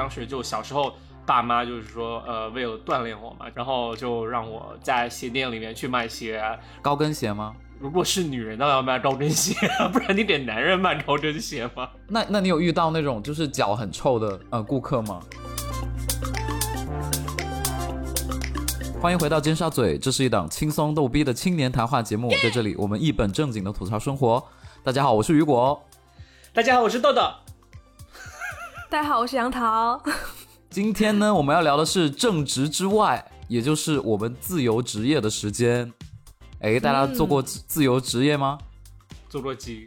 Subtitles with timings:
[0.00, 0.94] 当时就小时候，
[1.26, 6.42] 爸妈就是说，呃，为了锻炼我嘛，然后就让我在鞋店里面去卖鞋，
[6.80, 7.54] 高跟鞋吗？
[7.78, 9.54] 如果是女人，当然要卖高跟鞋，
[9.92, 11.86] 不然你给男人卖高跟鞋吗？
[12.08, 15.20] 那那你有遇到那种就是脚很臭的呃顾客吗？
[19.02, 24.42] 欢迎回到尖沙咀，这是一档轻松逗逼的青年谈话节目，在这里我们一本正经的吐槽生活。
[24.82, 25.78] 大家好，我是雨果。
[26.54, 27.20] 大家好，我是豆豆。
[28.90, 30.02] 大家好，我是杨桃。
[30.68, 35.92] 今天呢，我们要聊的是正职之外，也就是我们自由职业的时间。
[36.58, 38.58] 哎，大家做过自由职业吗？
[39.28, 39.86] 做过几？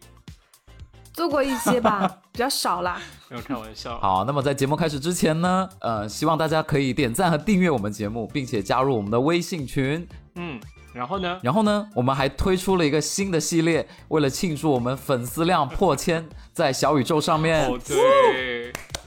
[1.11, 2.97] 做过一些吧， 比较少啦。
[3.27, 3.99] 没有开玩笑。
[3.99, 10.08] 好，那么在节目开始之前呢，呃，希望大家可以点赞和订阅我们节目，并且加入我们的微信群。
[10.35, 10.58] 嗯，
[10.94, 11.38] 然后呢？
[11.44, 11.89] 然后呢？
[11.94, 17.67] 我们还推出了一个新的系列，为了庆祝我们粉丝量破千，在小宇宙上面。
[17.67, 18.52] 哦，对，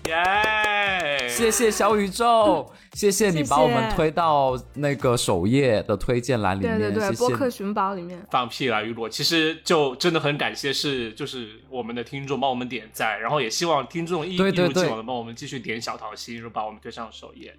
[0.08, 1.28] 耶！
[1.28, 2.70] 谢谢小宇宙。
[2.94, 8.26] 谢谢你把我们推到那个首页的推荐栏里面，对对对，播客寻宝里面。
[8.30, 9.06] 放屁啦，雨果！
[9.06, 17.54] 其实就真的很感谢，是就是我们的听众帮我们点赞，然后也希望听众一一如既往的帮我们继续点小桃心，就把我们推上首页。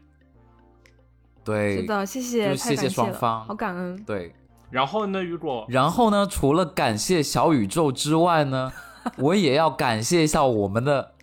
[1.44, 4.04] 对，是的，谢谢，谢谢双方，好感恩。
[4.04, 4.34] 对，
[4.72, 5.68] 然后呢，雨果？
[5.70, 6.26] 然后呢？
[6.28, 8.74] 除了感谢小宇宙之外呢，
[9.20, 11.14] 我也要感谢一下我们的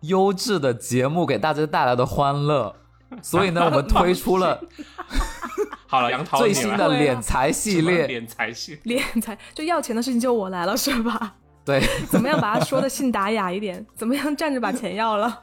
[0.00, 2.74] 优质的节目给大家带来的欢乐。
[3.22, 4.60] 所以呢， 我们推出了
[5.86, 11.34] 好了杨桃最新的敛财系列，敛财系敛财就要钱的事情就我来了是吧？
[11.64, 13.84] 对， 怎么样把它说的信达雅一点？
[13.96, 15.40] 怎么样站着把钱要了？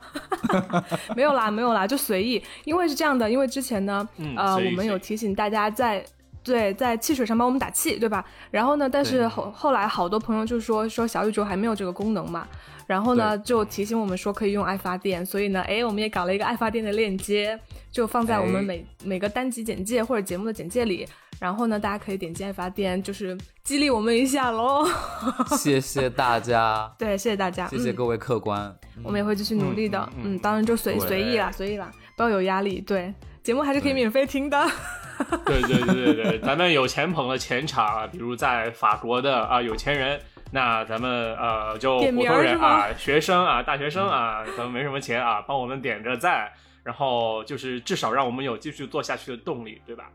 [1.15, 2.41] 没有啦，没有啦，就随意。
[2.65, 6.05] 因为是这样的，因为之前呢，呃，我们有提醒大家在
[6.45, 8.23] 对在汽水上帮我们打气，对吧？
[8.51, 12.47] 然后呢，但是后后来好多朋友就说说小宇宙还没有这个功能嘛。
[12.85, 17.59] 然后呢，就提醒我们说可以用爱发电，所以呢，哎，我们也搞了一个爱发电的链接，
[17.91, 21.07] 就放在我们每每个单集简介或者节目的简介里。
[21.39, 24.87] 然后呢，大家可以点击爱发电，就是激励我们一下喽。
[25.57, 30.07] 谢谢大家，对，谢谢大家，谢谢各位客官，我们也会继续努力的。
[30.23, 32.79] 嗯，当然就随随意啦，随意啦，不要有压力。
[32.79, 33.11] 对，
[33.43, 34.71] 节目还是可以免费听的。
[35.45, 40.19] 对对对对对，咱们有钱捧了钱场，比如在法国的啊有钱人。
[40.51, 46.47] 那咱们呃，就普通人啊，学生啊，大学生啊，咱们没什么钱啊，帮我们点个赞，
[46.83, 50.05] 然后就是至少让我们有继续做下去的动力，对吧？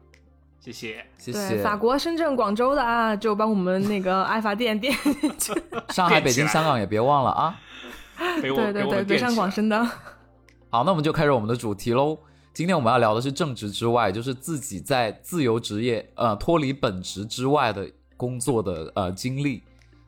[0.60, 1.62] 谢谢，谢谢。
[1.62, 4.94] 法国、深圳、广州的啊，就帮我们那个爱发电电。
[5.90, 7.58] 上海、北京、香港也别忘了啊。
[8.40, 9.84] 对对对，北上广深的。
[10.70, 12.16] 好，那我们就开始我们的主题喽。
[12.52, 19.62] 今天我们要聊的是正职之外，就是自己在自由职业呃脱离本职之外的工作的呃经历。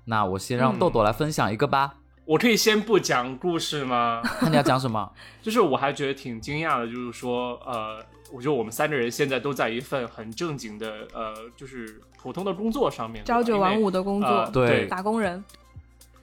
[0.04, 1.94] 那我先让豆豆来分享一个吧。
[2.24, 4.20] 我可以先不讲故事吗？
[4.40, 5.12] 那你要讲什么？
[5.40, 15.42] 就是我还觉得挺惊讶的，就是说，呃，我觉得我们三个人现在都在一份很正经的，呃，就是普通的工作上面，朝九晚五的工作，对，打工人。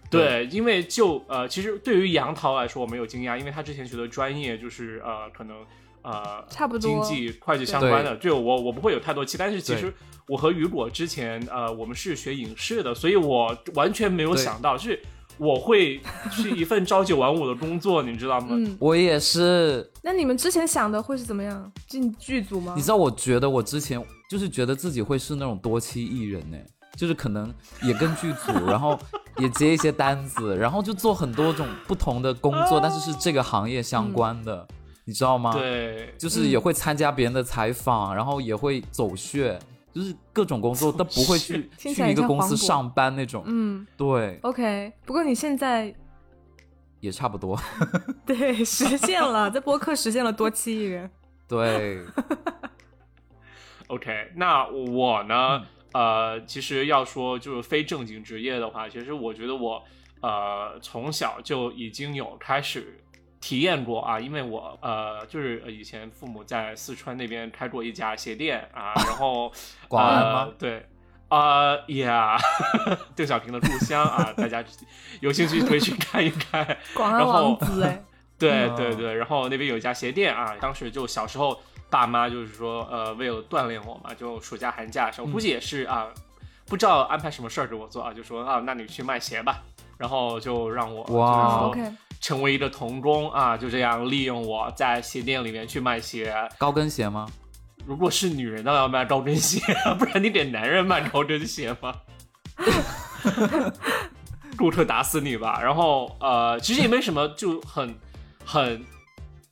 [0.09, 5.55] 对，因为就呃，其实对于杨桃来说，我没有惊讶，因为他之前学的专业就是呃，可能
[6.11, 9.93] 呃，差不多经济会计相关的，就我我不会有太多期待，但是其实。
[10.27, 15.01] 我和雨果之前，呃，我们是学影视的，所以我完全没有想到，是
[15.39, 15.99] 我会
[16.31, 18.49] 去一份朝九晚五的工作，你知道吗？
[18.51, 19.91] 嗯， 我也是。
[20.03, 21.71] 那你们之前想的会是怎么样？
[21.87, 22.73] 进剧组吗？
[22.75, 23.99] 你知道，我觉得我之前
[24.29, 26.57] 就是觉得自己会是那种多期艺人呢，
[26.95, 28.99] 就是可能也跟剧组，然后
[29.39, 34.67] 也接一些单子，然后就做很多种不同的工作， 但是是这个行业相关的，
[35.05, 35.51] 你知道吗？
[35.53, 39.59] 对，就是也会参加别人的采访，然后也会走穴。
[39.91, 44.93] 就是各种工作都不会去去一个公司上班那种，嗯，对，OK。
[45.03, 45.93] 不过你现在
[46.99, 47.59] 也差不多，
[48.23, 51.09] 对，实现了在播客实现了多期艺人，
[51.47, 52.05] 对。
[53.87, 55.63] OK，那我呢？
[55.93, 59.83] 呃，其实要说就是非正经职业的话，其实我觉得我
[60.21, 63.01] 呃从小就已经有开始。
[63.41, 69.51] 体验过啊，因为我呃，就是以前父母在四川那边开过一家鞋店啊， 然后
[69.87, 70.49] 广安吗？
[70.59, 70.85] 对，
[71.29, 72.37] 啊呀，
[73.15, 74.63] 邓小平的故乡啊，大家
[75.21, 76.77] 有兴趣可以去看一看。
[76.93, 78.03] 广安王子哎，
[78.37, 81.57] 对对对，然后那边有一家鞋店啊，当时就小时候
[81.89, 86.07] 爸妈就是说呃，为了锻炼我嘛，就暑假寒假时候估计也是啊，
[86.67, 89.63] 不知道安排什么事儿给我做啊，就说啊，那你去卖鞋吧，
[89.99, 91.81] 然后就让我哇，OK。
[92.21, 97.27] 成为一个童工啊，就这样利用我在鞋店里面去卖鞋，高跟鞋吗？
[97.85, 99.61] 如果是女人，当然要卖高跟鞋，
[99.99, 101.95] 不然你给男人卖高跟鞋吗？
[104.57, 105.61] 顾客打死你吧！
[105.61, 107.95] 然后呃，其实也没什么，就很
[108.43, 108.83] 很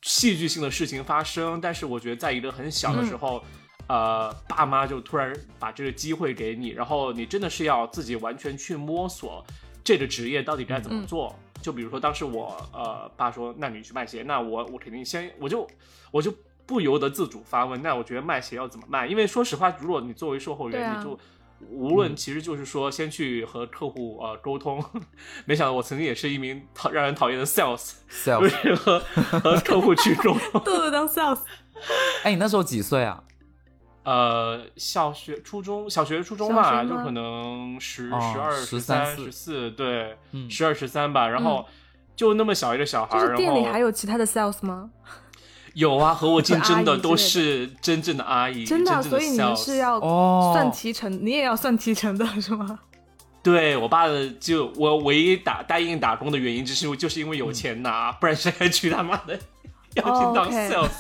[0.02, 3.42] 戏剧性的事情发生，但是我觉得在一个很小的时候，
[3.88, 9.42] 呃，爸妈就突然把这个机会给你，然后你真的是要自己完全去摸索
[9.88, 11.34] 这个职业到底该怎么做。
[11.62, 15.66] 就比如说当时我呃爸说，那你去卖鞋，那我我肯定先我就
[16.12, 16.34] 我就
[16.66, 19.08] 不由得自主发问，那我觉得卖鞋要怎么卖？
[19.08, 21.18] 因为说实话，如果你作为售后员，你就。
[21.72, 24.80] 无论其实就是说，先去和客户呃沟通。
[25.46, 29.00] 没想到我曾经也是一名讨让人讨厌的 sales，sales 和
[29.40, 31.40] 和客户去沟通， 豆豆当 sales。
[32.22, 33.24] 哎，你那时候几岁啊？
[34.08, 40.18] 呃，小学、初中小学、初中吧，就可能十、十二、十三、十四，对，
[40.50, 41.28] 十二、十三吧。
[41.28, 41.66] 然后
[42.16, 44.90] 就那么小一个小孩，然后店里还有其他的 sales 吗？
[45.74, 50.00] 有啊，和我竞争的都是真正的阿姨，真的，所以你们是要
[50.54, 52.80] 算提成，你也要算提成的是吗？
[53.44, 59.38] 对我爸的，就我唯一打答应打工的原因，就是就是因为有钱拿，不然谁还去他妈的
[59.96, 60.92] 要去当 sales？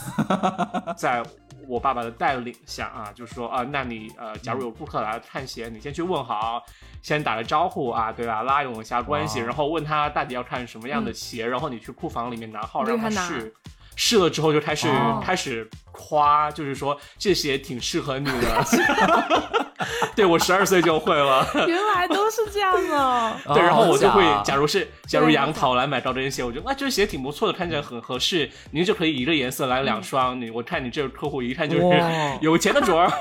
[0.95, 1.23] 在
[1.67, 6.63] 我爸爸的带领下啊，就是说啊，那你呃，假如有顾客来看鞋，你先去问好，
[7.01, 8.43] 先打个招呼啊，对吧？
[8.43, 13.53] 拉拢一下关系，然后问他到底要看什么样的鞋，然后你去库房里面拿号让他试。
[13.97, 14.87] 试了之后就开始
[15.21, 18.63] 开始夸，就是说这鞋挺适合你的。
[20.15, 21.45] 对我十二岁就会了。
[21.67, 23.37] 原来都是这样的。
[23.53, 30.39] 对，然后我就会，假如是假如杨桃来买高跟鞋，我觉得啊，这鞋挺不错的，看起来很合适，您就可以一个颜色来两双。
[30.39, 31.83] 你我看你这个客户一看就是
[32.41, 33.11] 有钱的主儿。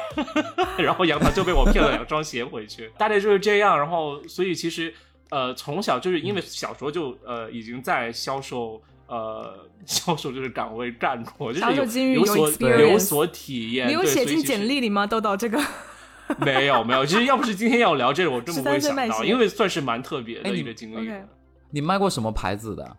[0.78, 3.78] 然后杨桃就被我骗了两双鞋回去，大概就是这样。
[3.78, 4.92] 然后所以其实
[5.30, 8.82] 呃从小就是因为小时候就呃已经在销售。
[9.08, 13.88] 呃，销售这个岗位干过，就是有有所有所体验。
[13.88, 15.06] 你有写进简历里吗？
[15.06, 15.60] 豆豆这个
[16.38, 17.04] 没有没有。
[17.04, 21.12] 其实要不是今天要聊这个，我真不会想到，因为算是蛮特别的一个经历。
[21.70, 22.96] 你卖过什么牌子的？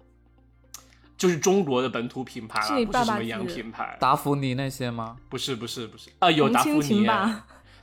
[1.17, 3.97] 就是中国的本土品牌，不是什么洋品牌。
[3.99, 5.15] 达芙妮那些吗？
[5.29, 7.07] 不是不是不是啊，有达芙妮。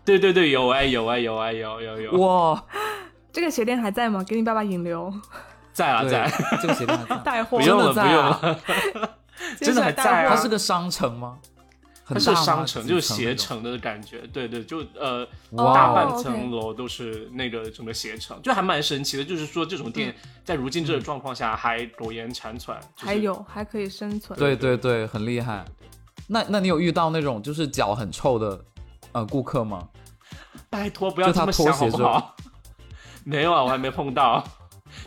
[0.05, 2.12] 对对对，有哎有哎有哎有有有。
[2.12, 2.64] 哇，
[3.32, 4.23] 这个鞋垫还在吗？
[4.23, 5.12] 给你爸爸引流。
[5.75, 6.31] 在啊，在
[6.62, 8.61] 这个鞋店带货，不用了，不用了，
[9.61, 10.26] 真的还在。
[10.29, 11.37] 它是个商城吗？
[12.06, 14.21] 它是商城，就是携程的感觉。
[14.32, 15.26] 对对，就呃，
[15.56, 19.25] 大半层楼都是那个整个携程，就还蛮神奇的。
[19.25, 24.38] 就是说，这种店在如今这个状况下还苟延残喘，还有还可以生存。
[24.38, 25.65] 对对对，很厉害。
[26.26, 28.65] 那那你有遇到那种就是脚很臭的
[29.12, 29.88] 呃顾客吗？
[30.71, 32.37] 拜托，不要这么想好不好？
[33.25, 34.44] 没有啊，我还没碰到。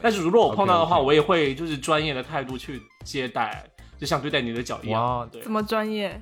[0.01, 3.63] 但是如果我碰到的话，我也会就是专业的态度去接待，
[3.97, 5.27] 就像对待你的脚一样。
[5.31, 6.21] 对，怎么专业？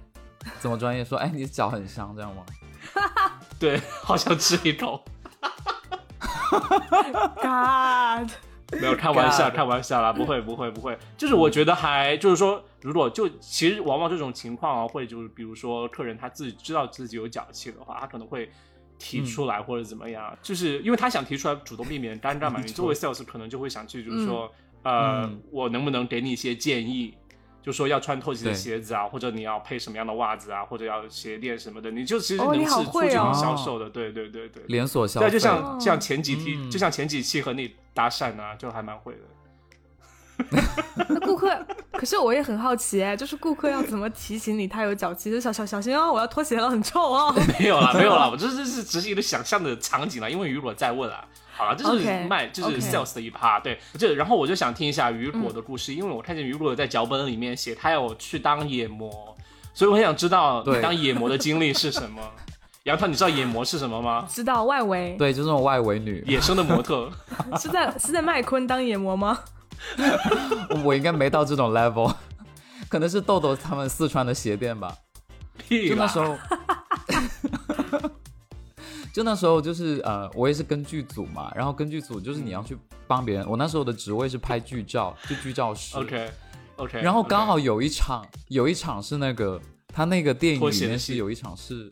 [0.59, 1.03] 怎么专业？
[1.03, 2.45] 说，哎，你的脚很香，这样吗？
[3.59, 5.03] 对，好想吃一口。
[7.41, 8.29] God，
[8.79, 10.97] 没有开玩笑，开玩笑啦，不会，不会，不会。
[11.17, 18.49] 就是我觉得还就是说，如果就其实往往这种情况啊，会就是比如说客人他自己知道自己有脚气的话，他可能会。
[18.97, 22.59] 提出来或者怎么样，就是因为他想提出来，主动避免尴尬嘛。
[22.65, 24.51] 你作为 sales 可能就会想去，就是说，
[24.83, 27.13] 呃，我能不能给你一些建议？
[27.61, 33.89] 就说要穿透气的鞋子啊，或者你要配什么样的袜子啊，或者要鞋垫什么的，你就其实能是促进销售的。
[33.89, 35.27] 对对对对，连锁销售。
[35.27, 39.21] 对，就像像前几期，就像前几期和你搭讪啊，就还蛮会的。
[41.07, 41.49] 那顾客，
[41.93, 45.31] 可是我也很好奇哎，就是顾客要怎么提醒你他有脚气？
[45.31, 47.33] 就小小小心哦，我要脱鞋了，很臭哦。
[47.59, 50.29] 没有了，没有了，我这这是只是一个想象的场景了。
[50.29, 51.25] 因为雨果在问啊，
[51.55, 53.59] 好了，这是卖，就是 sales 的一趴。
[53.59, 59.35] 对，就然后我就想听一下雨果的故事，因为我看见雨果在脚本里面写他要去当野模，
[59.73, 62.21] 所以我很想知道你当野模的经历是什么。
[62.83, 64.27] 杨涛，你知道野模是什么吗？
[64.29, 67.09] 知道外围，对，就是那种外围女，野生的模特。
[67.59, 69.39] 是在是在麦昆当野模吗？
[70.83, 72.13] 我应该没到这种 level，
[72.89, 74.95] 可能是豆豆他们四川的鞋店吧。
[75.67, 76.37] 就那时候，
[79.13, 82.77] 就那时候就是呃，我也是跟剧组嘛，然后跟剧组就是你要去
[83.07, 83.49] 帮别人。
[83.49, 85.97] 我那时候的职位是拍剧照，就剧照师。
[85.97, 86.29] OK
[86.75, 87.01] OK。
[87.01, 91.91] 然后刚好有一场，有一场是那个他那个电影里面是有一场是。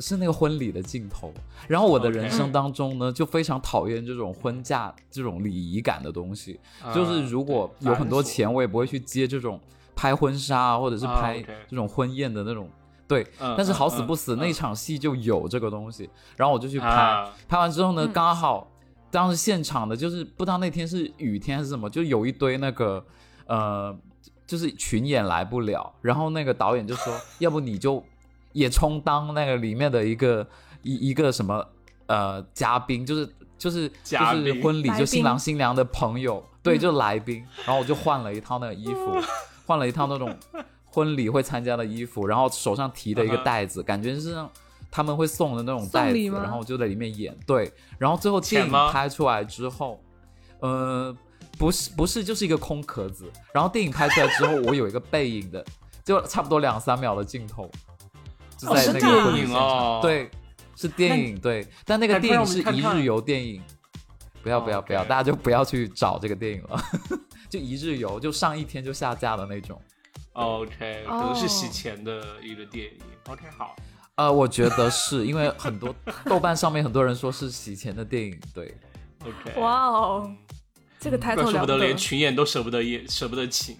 [0.00, 1.32] 是那个婚礼的镜头，
[1.66, 6.58] 然后我的人生当中呢，就非常讨厌这种婚嫁这种礼仪感的东西。
[6.94, 9.60] 就是如果有很多钱，我也不会去接这种
[9.96, 12.68] 拍婚纱啊，或者是拍这种婚宴的那种。
[13.08, 17.24] 对，但是好死不死那场戏就有这个东西，然后我就去拍。
[17.48, 18.70] 拍完之后呢，刚好
[19.10, 23.04] 当时现场的就是不知道那天是雨天还是什么，就有一堆那个
[23.46, 23.96] 呃，
[24.46, 28.04] 就是群演来不了，然后那个导演就说， 要不你就。
[28.52, 30.46] 也充当那个里面的一个
[30.82, 31.64] 一一个什么
[32.06, 37.44] 呃嘉宾，就是就是就是婚礼就新郎新娘的朋友，对，就来宾。
[37.64, 39.16] 然后我就换了一套那个衣服，
[39.66, 40.34] 换了一套那种
[40.90, 44.34] 婚礼会参加的衣服，然后手上提的一个袋子，感觉是
[44.90, 47.36] 他们会送的那种袋子，然后我就在里面演。
[47.46, 50.02] 对，然后最后电影拍出来之后，
[50.60, 51.14] 呃，
[51.58, 53.30] 不是不是，就是一个空壳子。
[53.52, 55.62] 然后电影拍出来之后，我有一个背影的，
[56.02, 57.70] 就差不多两三秒的镜头，
[58.58, 60.30] 就在那个电影哦，对，
[60.76, 63.62] 是电影，对，但那个电影是一日游电影，
[64.42, 66.82] 不要不要不要，大家就不要去找这个电影了，
[67.48, 69.80] 就一日游，就上一天就下架的那种。
[70.32, 72.92] OK，可能是洗钱的一个电影。
[73.28, 73.74] OK，好。
[74.16, 78.36] 呃，我觉得是因为很多豆瓣上面很多人说是洗钱的电影。
[78.52, 78.76] 对
[79.24, 79.60] ，OK。
[79.60, 80.32] 哇哦，
[80.98, 83.76] 这个抬头舍不得连群演都舍不得演，舍不得请。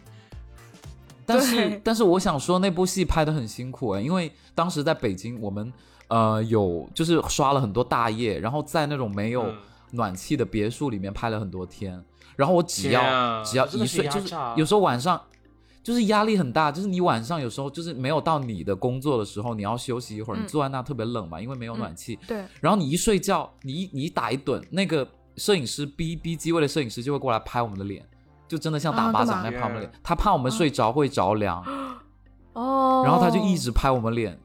[1.28, 5.73] 但是，但是我想说那部戏拍的很辛苦哎，因为当时在北京，我们
[6.08, 9.52] 呃有就是刷了很多大夜，然后在那种没有
[9.92, 12.02] 暖气的别墅里面拍了很多天，
[12.35, 15.20] 然后我只要只要一睡，就是有时候晚上。
[15.80, 22.18] 就是压力很大，就是你晚上有时候就是没有到你的工作的时候，你要休息一会儿，你坐在那特别冷嘛，因为没有暖气。
[22.26, 22.44] 对。
[22.61, 25.08] 然后你一睡觉，你一你打一盹，那个
[25.38, 28.04] 摄影师 B B 机位的摄影师就会过来拍我们的脸，
[28.49, 29.93] 就真的像打巴掌在拍我们脸。
[30.02, 31.62] 他怕我们睡着会着凉。
[32.55, 33.02] 哦。
[33.05, 34.37] 然后他就一直拍我们脸，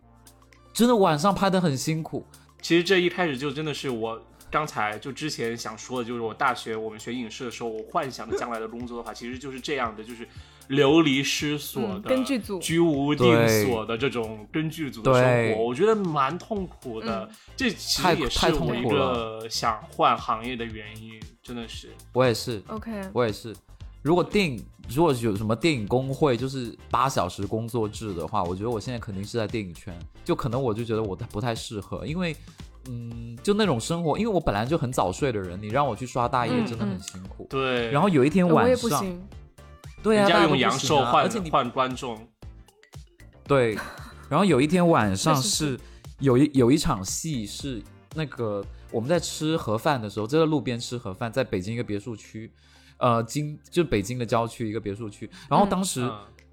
[0.73, 2.25] 真的晚上拍的很辛苦。
[2.61, 10.27] 其实这一开始就真的是我刚才就之前想说的，就是我大学我们学影视的时候，我幻想的将来的工作的话， 其实就是这样的，就是。
[10.69, 12.23] 流离失所的，
[12.61, 17.29] 居无定所的这种跟剧组的生活，我觉得蛮痛苦的。
[17.57, 21.89] 这其实也是我一个想换行业的原因，真的是。
[22.13, 23.53] 我也是，OK，我也是。
[24.03, 29.97] 如果电影如果有什么电影工会，就是八小时工作制的话，我觉得我现在肯定是在电影圈。
[30.23, 32.35] 就可能我就觉得我不太适合，因为
[32.89, 37.47] 嗯，就那种生活，因为我本来就很早睡的人，你让我去刷大夜真的很辛苦。
[37.49, 37.89] 对。
[37.91, 39.19] 然后有一天晚上。
[40.03, 42.19] 对啊，用阳寿换换观众。
[43.47, 43.73] 对，
[44.27, 45.79] 然后有一天晚上是
[46.19, 47.81] 有一有一场戏是
[48.13, 52.51] 那个我们在吃盒饭的时候，就在路边吃盒饭，在北京一个别墅区，
[53.03, 55.29] 呃，京就北京的郊区一个别墅区。
[55.49, 56.09] 然后当时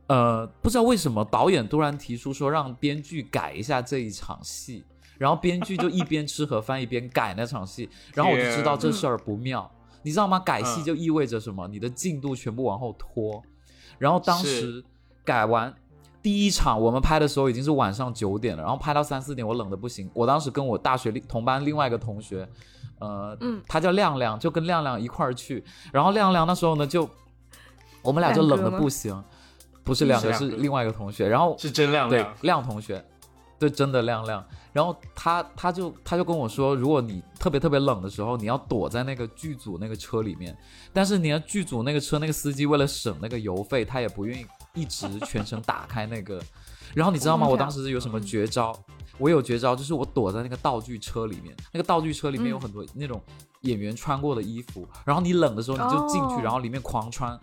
[0.08, 4.82] 呃不知道为什么导演突然提出说让编剧改一下这一场戏，
[5.16, 9.70] 然后编剧就一边吃盒饭一边改那场戏，然后我就知道这事儿不妙。
[10.02, 10.40] 你知道吗？
[10.40, 11.68] 改戏就意味着什么？
[11.68, 13.40] 你的进度全部往后拖。
[13.96, 14.82] 然后当时
[15.24, 15.72] 改完
[16.22, 18.62] 第一场，我们拍的时候已经是晚上九点了。
[18.62, 20.10] 然后拍到三四点，我冷的不行。
[20.12, 22.48] 我当时跟我大学同班另外一个同学，
[22.98, 25.64] 呃，嗯，他叫亮亮，就跟亮亮一块儿去。
[25.92, 27.08] 然后亮亮那时候呢，就
[28.02, 29.22] 我们俩就冷的不行。
[29.82, 31.26] 不是两个，是另外一个同学。
[31.26, 33.02] 然后是真亮亮，对，亮同学，
[33.58, 34.44] 对，真的亮亮。
[34.72, 40.56] 然后他他就他就跟我说，如果你特别特别冷的时候，你要躲在那个剧组那个车里面。
[40.92, 46.42] 但是你要剧组那个车那个司机为了省那个油费，他也不愿意一直全程打开那个。
[46.94, 47.46] 然后你知道吗？
[47.46, 48.76] 我当时有什么绝招？
[49.18, 51.54] 我有绝招，就是我躲在那个道具车里面。
[51.72, 53.22] 那个道具车里面有很多那种
[53.62, 54.88] 演员穿过的衣服。
[55.04, 57.38] 然后你冷的时候你就进去，然后里面狂穿。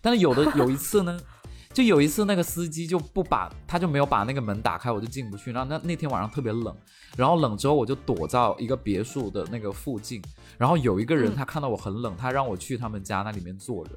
[0.00, 1.18] 但是有的有一次呢。
[1.72, 5.52] 就有一次，那个司机就不把，他就没有把那个门打开，我就进不去。
[5.52, 6.76] 然后那那天晚上特别冷，
[7.16, 10.20] 然后冷之后我就躲到一个别墅的那个附近。
[10.58, 13.92] 然后有一个人他看到我很冷，他让我去他们家那里面坐着，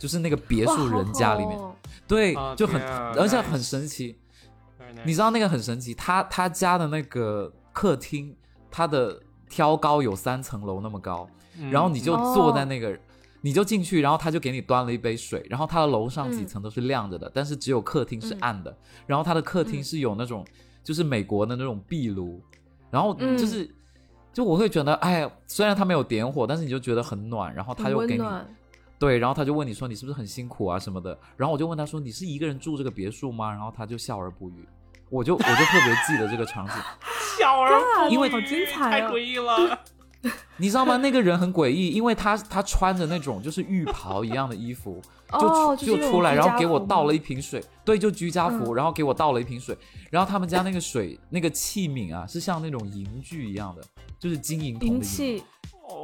[0.00, 1.56] 就是那个别墅人家里面，
[2.08, 2.82] 对，就很
[3.14, 4.18] 而且很神奇。
[5.04, 8.34] 你知道那个很神奇，他他家的那个客厅，
[8.68, 11.28] 他的挑高有三层楼那么高，
[11.70, 12.98] 然后你就坐在那个。
[13.42, 18.76] 你就进去，然后他就给你端了一杯水，然后他的楼上几层都是亮着的，但是只有客厅是暗的。
[19.06, 20.44] 然后他的客厅是有那种，
[20.84, 22.38] 就是美国的那种壁炉，
[22.90, 23.74] 然后就是，
[24.30, 27.54] 就我会觉得，哎，虽然他没有点火，但是你就觉得很暖。
[27.54, 28.22] 然后他就给你，
[29.00, 31.18] 对，然后他就问你说你是不是很辛苦啊什么的。
[31.36, 33.50] 然后我就问他说你是一个人住这个别墅吗？
[33.50, 34.68] 然后他就笑而不语。
[35.08, 36.74] 我就我就特别记得这个场景，
[37.40, 39.80] 笑而不语，因为好精彩，太诡异了。
[40.58, 40.98] 你知道吗？
[40.98, 45.00] 那个人很诡异，因为他他穿着那种就是浴袍一样的衣服，
[45.32, 49.74] 就就出来，然后给我倒了一瓶水，对，就居家服，然后给我倒了一瓶水，
[50.10, 53.82] 然后他们家那个水那个器皿啊，是像那种银具一样的，
[54.18, 55.42] 就是金银铜的器，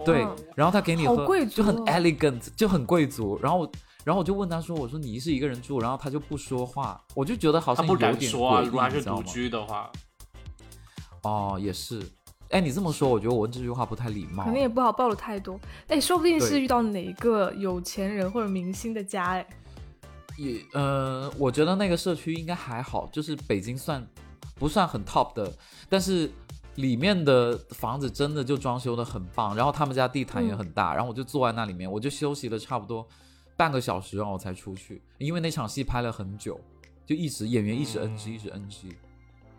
[0.04, 3.70] 对，然后他给你喝，就很 elegant，就很贵族，然后
[4.04, 9.90] 然后我就问他说，我说你是一个人住，然后他就不说话，我就觉得好像有点说啊，如果是独居的话，
[11.22, 12.02] 哦，也是。
[12.50, 14.44] 哎，你这么说，我觉得我问这句话不太礼貌。
[14.44, 15.58] 肯定也不好暴露太多。
[15.88, 19.46] 哎，说不定是遇到哪个有钱人或者明星的家哎。
[20.36, 24.06] 也呃，我觉得那个社区应该还好，就是北京算
[24.54, 25.52] 不算很 top 的，
[25.88, 26.30] 但是
[26.76, 33.06] 里面的房子真的就装修的很棒，然后他们家地毯也很大，然后我就坐在那里面，我就休息了差不多
[33.56, 36.58] 半个小时，然后我才出去，因为那场戏拍了很久。
[37.06, 38.92] 就一直演员一直 NG 一直 NG，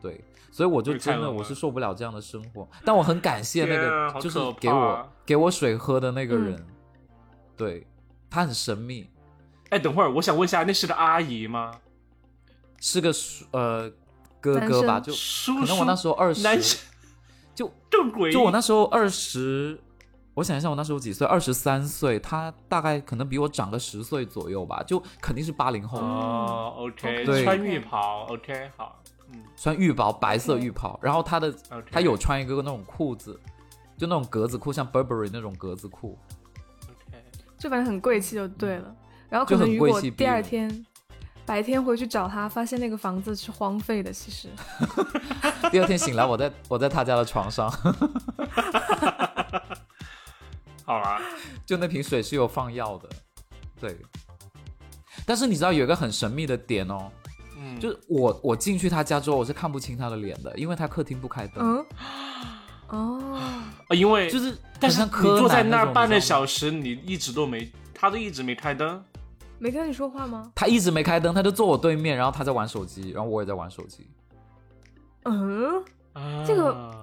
[0.02, 0.22] 对，
[0.52, 2.68] 所以我就真的我是受不了这样的生活。
[2.84, 6.68] 但我很感谢那个就是给我给我水喝的那个人，
[7.56, 7.88] 对
[8.30, 9.10] 他很神秘。
[9.70, 11.72] 哎，等会儿我想问一下，那是个阿姨吗？
[12.82, 13.14] 是个
[13.52, 13.90] 呃
[14.42, 15.00] 哥哥吧？
[15.00, 16.44] 就可能我那时候二十，
[17.58, 17.74] 就
[18.32, 19.82] 就我那时候二十。
[20.36, 21.26] 我想一下，我那时候几岁？
[21.26, 25.98] 二十三岁，他大概可能比我长个十岁左右吧，就肯定是八零后。
[25.98, 29.02] 哦，OK，穿浴袍，OK，好，
[29.34, 31.52] 嗯，穿浴袍，白色浴袍，然后他的
[31.92, 33.40] 他有穿一个那种裤子，
[33.98, 36.16] 就那种格子裤，像 Burberry 那种格子裤
[36.84, 37.18] ，OK，
[37.58, 38.96] 就反正很贵气就对了。
[39.30, 40.70] 然后可能如果第二天
[41.48, 44.50] 白天回去找他，发现那个房子是荒废的，其实。
[45.72, 47.72] 第二天醒来，我在我在他家的床上。
[50.84, 51.22] 好啊，
[51.66, 53.10] 就那瓶水是有放药的，
[53.80, 53.98] 对。
[55.26, 57.10] 但是你知道有一个很神秘的点哦，
[57.58, 61.86] 嗯，就是我我进去他家之后，我是看不清他的脸的，因为他客厅不开灯。
[62.90, 63.40] 哦，
[63.88, 69.04] 啊，因为就是，但是你坐在那儿半个小时，你一直都没，他都一直没开灯，
[69.60, 70.52] 没跟你说话吗？
[70.56, 74.08] 他一直没开灯，他就坐我对面，然后他在玩手机，然后我也在玩手机。
[75.24, 75.84] 嗯，
[76.46, 76.96] 这个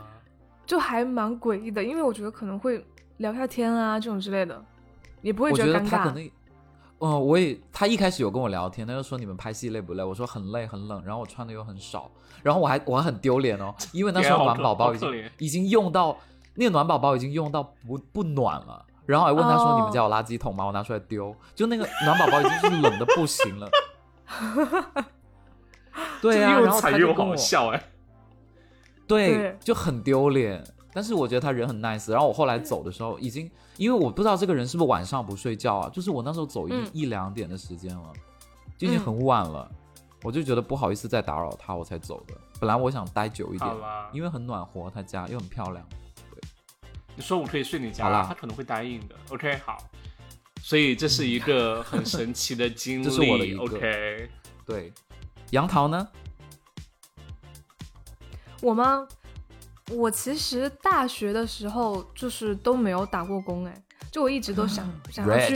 [0.66, 2.84] 就还蛮诡异的，因为我觉得可能会。
[3.18, 4.61] 聊下天啊，这种之类的，
[5.23, 6.30] 也不会觉得尴尬。
[6.99, 10.02] 嗯，我也，他一开始有跟我聊天，他就说你们拍戏累不累？
[10.02, 12.11] 我说很累，很冷，然后我穿的又很少，
[12.42, 16.18] 然后我还我还很丢脸哦， 因为那时候暖宝宝已经已经用到
[16.56, 20.64] 那个暖宝宝已经用到不不暖了，然后还问他说你们家有垃圾桶吗？
[20.64, 23.68] 我拿出来丢，就那个 暖宝宝已经是冷的不行了。
[26.20, 27.84] 对啊，然后他又好笑哎，
[29.06, 30.64] 对，就很丢脸。
[30.92, 38.12] 但是我觉得他人很 nice，然后我后来走的时候，已经因为我不知道这个人是不是晚上不睡觉啊，就是我那时候走一一两点的时间了，
[38.78, 39.68] 就已经很晚了，
[40.23, 42.34] 我就觉得不好意思再打扰他，我才走的。
[42.61, 43.70] 本来我想待久一点，
[44.12, 45.84] 因为很暖和，他家又很漂亮。
[47.15, 49.15] 对，你说我可以睡你家，他可能会答应的。
[49.31, 49.79] OK，好，
[50.63, 53.63] 所以这是一个很神奇的经历， 这是我的一个。
[53.63, 54.31] OK，
[54.67, 54.93] 对，
[55.50, 56.09] 杨桃呢？
[58.61, 59.07] 我吗？
[59.91, 65.55] 我其实大学的时候就是都没有打过工，哎，就我一直都想 想要去，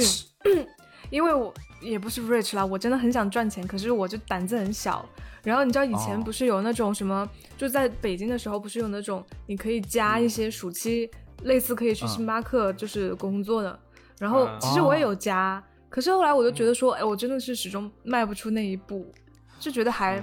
[1.09, 5.09] 因为我也不是 rich 啦，我真的很想赚钱，可是我就胆子很小。
[5.43, 11.11] 然后你知道以前不是有那种什么，就在北京的时候不是有那种你可以加一些暑期，
[11.43, 13.79] 类似可以去星巴克就是工作的。
[14.19, 19.13] 然后其实我也有加，可是后来我就觉得说，哎，我真的是始终迈不出那一步，
[19.61, 20.23] 就觉得还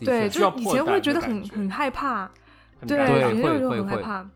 [0.00, 2.30] 对，就是以前会觉得很很害怕。
[2.86, 2.98] 对，
[3.32, 4.28] 以前就很害怕。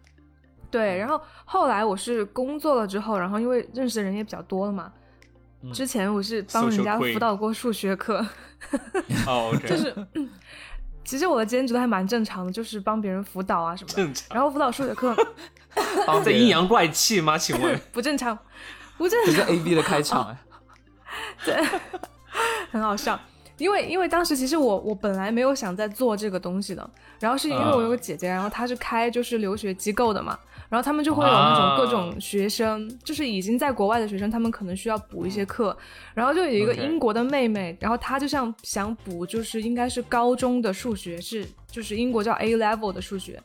[0.70, 4.90] 对，然后后来我是工作了之后，然后因为认识的人也比较多了嘛。
[5.72, 8.24] 之前我是帮人家辅导过数学课。
[9.26, 9.94] 哦， 就是，
[11.04, 14.22] 其实我的兼职都还蛮正常的，就是帮别人辅导啊什么的。
[14.30, 15.14] 然后辅导数学课。
[16.24, 17.36] 在阴阳怪气吗？
[17.38, 17.78] 请问？
[17.92, 18.38] 不正常，
[18.96, 19.34] 不正常。
[19.34, 20.38] 这是 A B 的开场 哎。
[21.44, 21.54] 对，
[22.70, 23.18] 很好笑。
[23.56, 35.76] 因为因为当时其实我我本来没有想在做这个东西的，然后是因为我有个姐姐，然后她是开就是留学机构的嘛，然后他们就会有那种各种学生，就是已经在国外的学生，他们可能需要补一些课，
[36.14, 41.44] 然后就有一个英国的妹妹，然后她就像想补就是应该是高中的数学是。
[41.70, 43.40] 就是英国叫 A level 的数学，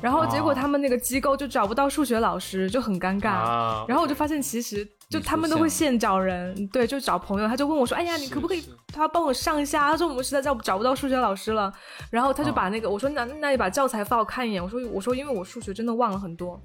[0.00, 3.86] 然后结果他们那个机构就找不到数学老师，就很尴尬。
[3.86, 7.46] 然后我就发现，其实就他们都会现找人，对，就找朋友。
[7.46, 11.72] 他就问我说：“哎呀，你可不可以他帮我上一下？”他说：“我们实在找找不到数学老师了。”
[12.10, 16.58] 然后他就把那个我说：“那那你把教材发我看一眼。”我说：“我说因为我数学真的忘了很多。”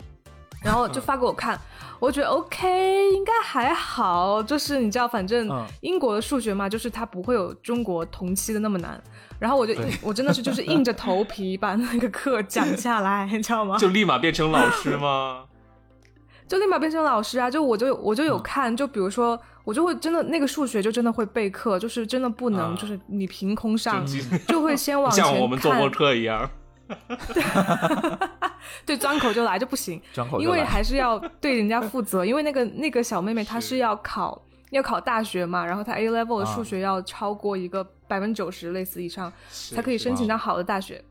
[0.61, 1.59] 然后就发给我看，
[1.99, 4.41] 我觉得 OK，应该还好。
[4.43, 5.49] 就是你知道，反正
[5.81, 9.01] 英国的数学嘛，就是它不会有中国同期的那么难。
[9.39, 13.75] 然后我就我真的是就是硬着头皮把那个课讲下来，你知道吗？
[13.77, 15.45] 就立马变成老师吗？
[16.47, 17.49] 就立马变成老师啊！
[17.49, 24.05] 就我就我就有看，就比如说我就会真的那个数学就真的会备课，就是真的不能就是你凭空上，
[24.47, 26.49] 就会先往 前像我们做过课一样。
[28.85, 30.01] 对，张口就来就不行，
[30.39, 32.25] 因为还是要对人家负责。
[32.25, 37.85] 因为那个那个小妹妹她是要考要考大学嘛，然后她 A level 的数学要超过一个。
[38.11, 41.01] 百分之九十类似以上才可以申请到好的大学，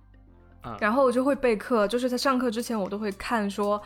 [0.78, 3.80] 然后我就会备课，就是在上课之前我都会看说，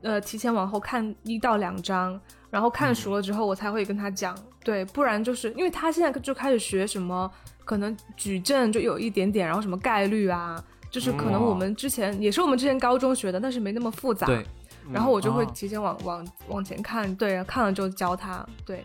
[0.00, 7.30] 呃，提前往后看一到两章，然后看熟了之后我才会跟他讲，对，不然就是因为他现在就开始学什么，
[7.62, 10.56] 可能矩阵就有一点点，然后什么概率啊，
[10.96, 14.42] 就是可能我们之前也是我们之前高中学的，但是没那么复杂，对，
[14.90, 18.82] 然后我就会提前往往往前看，对，看了就教他，对。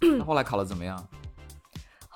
[0.00, 1.00] 那后来考的怎么样？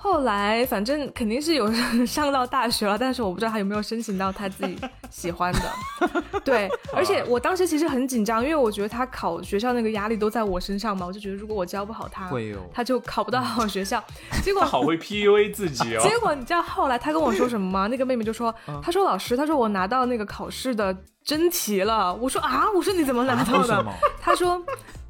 [0.01, 1.69] 后来反正肯定是有
[2.07, 5.59] 上到大学了，但是我不知道他有没有申请到他自己喜欢的。
[6.45, 12.29] 对，而且我当时其实很紧张，因为我觉得他考学校那个压力都在我身上嘛，我就觉得如果我教不好他，
[12.73, 14.01] 他就考不到好学校。
[14.41, 16.01] 结果好会 PUA 自己哦。
[16.01, 17.87] 结果你知道后来他跟我说什么吗？
[17.87, 23.85] 那个妹妹就说：“她说老师，她说我拿到那个考试的真题了。”我说：“啊，我说你怎么拿到的？”
[24.21, 24.63] 他说。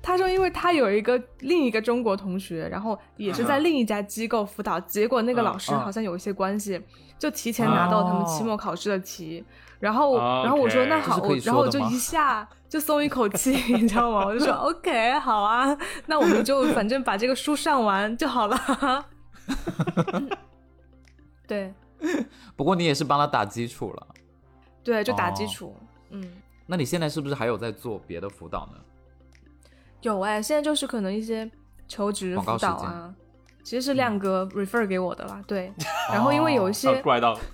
[0.09, 6.81] 他说，因为他有一个另一个中国同学，然后也是在另一家机构辅导，结果那个老师好像有一些关系，
[7.19, 9.45] 就提前拿到他们期末考试的题。
[9.79, 14.25] 然后，然后我说那好，然后我就一下就松一口气， 你知道吗？
[14.25, 19.05] 我就说 OK，好啊，那我们就反正把这个书上完就好了。
[21.47, 21.71] 对，
[22.55, 24.07] 不过你也是帮他打基础了。
[24.83, 25.75] 对，就打基础。
[26.09, 26.29] 嗯，
[26.65, 28.79] 那你现在是不是还有在做别的辅导呢？
[30.01, 31.49] 有哎，现在就是可能一些
[31.87, 33.13] 求职辅导啊，
[33.63, 35.43] 其实是亮哥 refer 给我的啦。
[35.45, 35.71] 对，
[36.11, 37.03] 然后因为有一些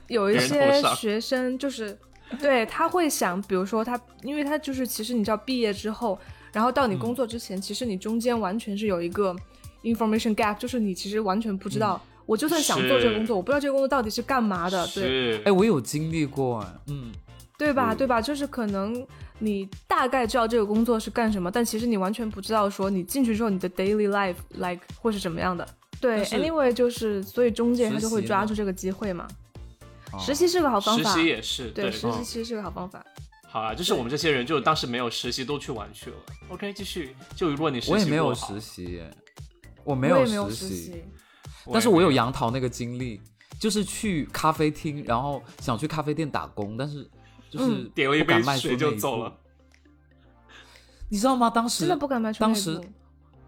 [0.07, 1.97] 有一些学生就是，
[2.39, 6.17] 对他会想，比如说他，因为他就是其实你知道毕业之后，
[6.53, 9.35] 然后到你工作之前，其实你中间完全是有一个
[9.83, 14.85] information gap，就是你其实完全不知道，我就算想做这个工作，我不知道这个工作到底是干嘛的。
[14.87, 17.11] 对，哎，我有经历过，嗯。
[17.57, 17.95] 对吧？
[17.95, 18.21] 对吧？
[18.21, 25.67] 就是可能你大概知道这个工作是干什么，但其实你完全不知道说你进去之后你的 daily life like 会是什么样的。
[25.99, 29.27] 对，anyway 就是所以中介他就会抓住这个机会嘛。
[30.19, 33.03] 实习是个好方法，实习也是对，实习其实是个好方法。
[33.49, 36.15] 好啊，就是我们这些人就当时没有实习都去玩去了。
[36.49, 37.15] OK，继续。
[37.35, 39.01] 就如果你实习我也没有实习，
[39.83, 41.03] 我没有实习，
[41.71, 43.19] 但是我有杨桃那个经历，
[43.59, 47.09] 就是去咖啡厅，然后想去咖啡店打工，但是。
[47.55, 49.37] 就是点了一杯水就走了，
[51.09, 51.49] 你知道吗？
[51.49, 52.81] 当时真的不敢迈出当时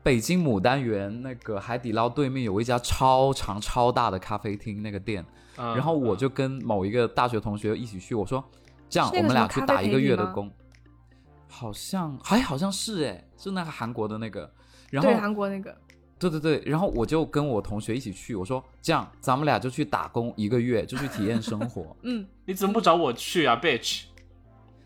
[0.04, 8.44] 北京牡丹园那个海底捞对面有一家超长超大的咖啡厅，那个店，然后我就跟某一个大学同学一起去，我说
[8.90, 10.50] 这样我们俩去打一个月的工，
[11.50, 14.50] 好像还好像是哎，是那个韩国的那个，
[14.90, 15.76] 然后韩国那个。
[16.20, 21.96] 对对对，然后我就跟我同学一起去，我说这样咱们俩就去打工一个月，就去体验生活。
[22.02, 24.06] 嗯， 你怎么不找我去啊，bitch？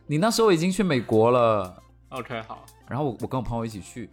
[0.08, 1.82] 你那时候已经去美国了。
[2.10, 2.66] OK，好。
[2.90, 4.10] 然后我我跟我朋友一起去，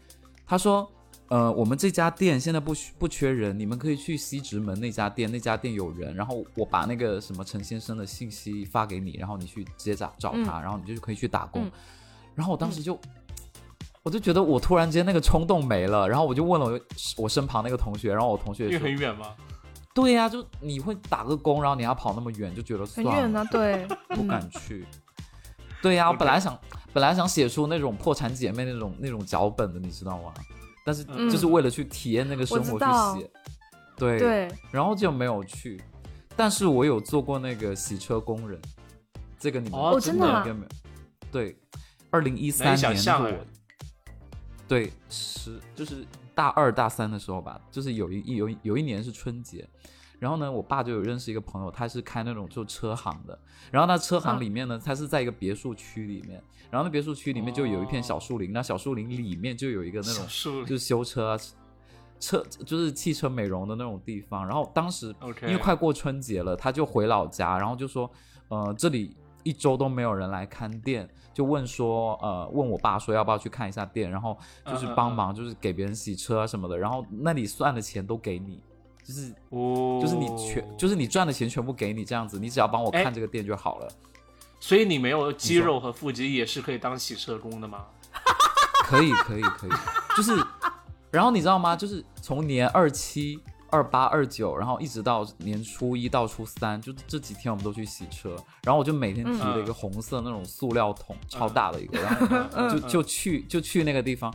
[0.46, 0.88] 他说，
[1.26, 6.14] 呃，我们这家店现在不不缺人，你们可以去西直门那家店，那家店有人。
[6.14, 11.68] 然后我把那个什么陈先生的信息发给你，然后你去直接找找他，然后你就可以去打工。
[12.36, 12.96] 然后我当时就。
[14.08, 16.80] 我就觉得我突然间那个冲动没了，然后我就问了我
[17.24, 19.34] 我身旁那个同学，然后我同学因为很远吗？
[19.92, 24.86] 对呀，就你会打个工，然后你要跑那么远，就觉得很远呢，对， 不敢去。
[25.82, 26.58] 对呀，我本来想
[26.94, 30.32] 本来想写出那种破产姐妹那种那种脚本的，你知道吗？
[30.86, 33.30] 但是就是为了去体验那个生活去写，
[33.94, 35.78] 对对，然后就没有去。
[36.34, 38.58] 但是我有做过那个洗车工人，
[39.38, 40.42] 这个你们哦真的吗？
[41.30, 41.54] 对，
[42.08, 43.30] 二零一三年我。
[44.68, 46.04] 对，是就是
[46.34, 49.66] 大二大三的时候吧，就是有一有有一年是春节，
[50.18, 53.38] 然后呢，我爸就有认识一个朋友，他是开那种就车行的，
[53.70, 60.26] 然后那车行里面呢，他是在一个别墅区里面，然后那别墅区里面就有一片小树林，那小树林里面就有一个那种
[60.66, 61.38] 就是修车啊，
[62.20, 68.10] 车就是汽车美容的那种地方，然后当时因为快过春节了，他就回老家，然后就说，
[68.48, 69.16] 呃，这里。
[69.44, 78.60] 一周都没有人来看店，就问说，呃，问我爸说要不要去看一下店，然后就是帮忙，就是给别人洗车啊什么的，然后那里算的钱都给你，
[79.04, 83.88] 就是，哦就是你全，就是你赚的钱全部给你这样子，你只要帮我看这个店就好了。
[84.58, 87.86] 所以你没有肌肉和腹肌也是可以当洗车工的吗？
[88.82, 89.70] 可以，可以，可以，
[90.16, 90.44] 就是，
[91.12, 91.76] 然后你知道吗？
[91.76, 93.40] 就是从年二七。
[93.70, 104.34] 二八二九，然后一直到年初一到初三，就这几天我们都去洗车，然后我就每天提了一个红色那种塑料桶，超大的一个，然后就就去就去那个地方，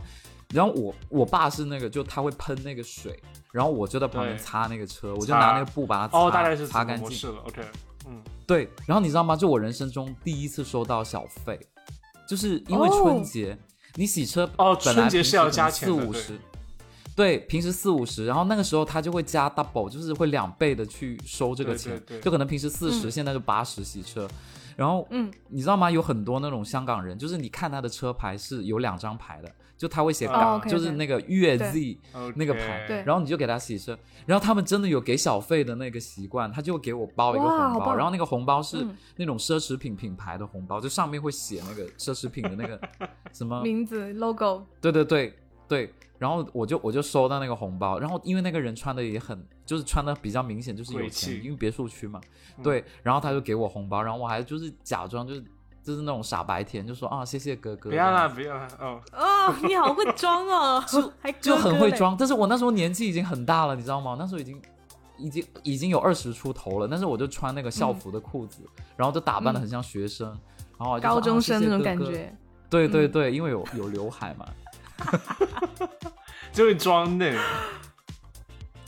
[0.52, 3.18] 然后我我爸是那个就他会喷那个水，
[3.52, 7.10] 然后我就在旁边擦那个车，我就拿那个布把它哦，大概是擦干净。
[7.10, 7.62] 是了，OK，
[8.06, 9.34] 嗯，对，然后你知道吗？
[9.34, 11.58] 就我人生中第一次收到小费，
[12.28, 13.58] 就是因为春节
[13.94, 16.38] 你洗车哦，春节是要加钱四五十。
[17.16, 24.28] 对，平时四五十，然后那个时候他就会加 double，就是会两倍的去收这个钱，就可能平时四十，现在就八十洗车，
[24.74, 25.88] 然后，嗯，你知道吗？
[25.88, 31.98] 有很多那种香港人，就是你看他的车牌是有两张牌的，就他会写港，就是那个粤 Z
[32.34, 33.96] 那个牌，对，然后你就给他洗车，
[34.26, 42.80] 然后他们真的有给小费的那个习惯，他就给我包一个红包，然后那个红包是那种奢侈品品牌的红包，就上面会写那个奢侈品的那个
[43.32, 45.38] 什么名字 logo，对对对。
[45.66, 52.20] 对，然后我就我就收到那个红包，然后因为那个人穿的也很，就是穿的比较明显，就是有钱，因为别墅区嘛，
[52.62, 55.44] 对，然后他就给我红包，然后我还就是假装就是
[55.82, 59.00] 就是那种傻白甜，就说啊谢谢哥哥，不要啦不要啦，哦。
[59.12, 64.16] 哦你好会装哦，就 还 就很会装，但是我那时候年纪已经很大了，你知道吗？
[64.18, 64.60] 那时候已经
[65.18, 68.62] 已经已经有二十出头了，但是我就穿那个校服的裤子，
[68.96, 70.28] 然后就打扮的很像学生，
[70.78, 72.34] 然后高中生那种感觉，
[72.70, 74.46] 对对对，因为有有刘海嘛。
[76.52, 77.32] 就会装的，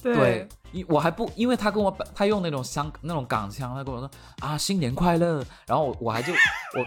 [0.03, 4.09] 对，因我还不，因为他跟我他用那种香那种港腔，他跟我说
[4.41, 6.33] 啊新年快乐，然后我我还就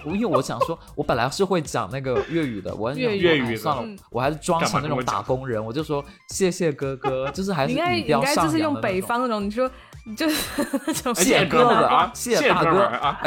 [0.05, 7.79] 我因为我想说，我本来是会讲那个粤语的，我粤语算了，我还是装成那种打工人，我就说谢谢哥哥，就是还是应
[8.21, 9.69] 该就是用北方那种，你说
[10.15, 13.19] 就是 那种谢哥哥啊，谢大哥啊，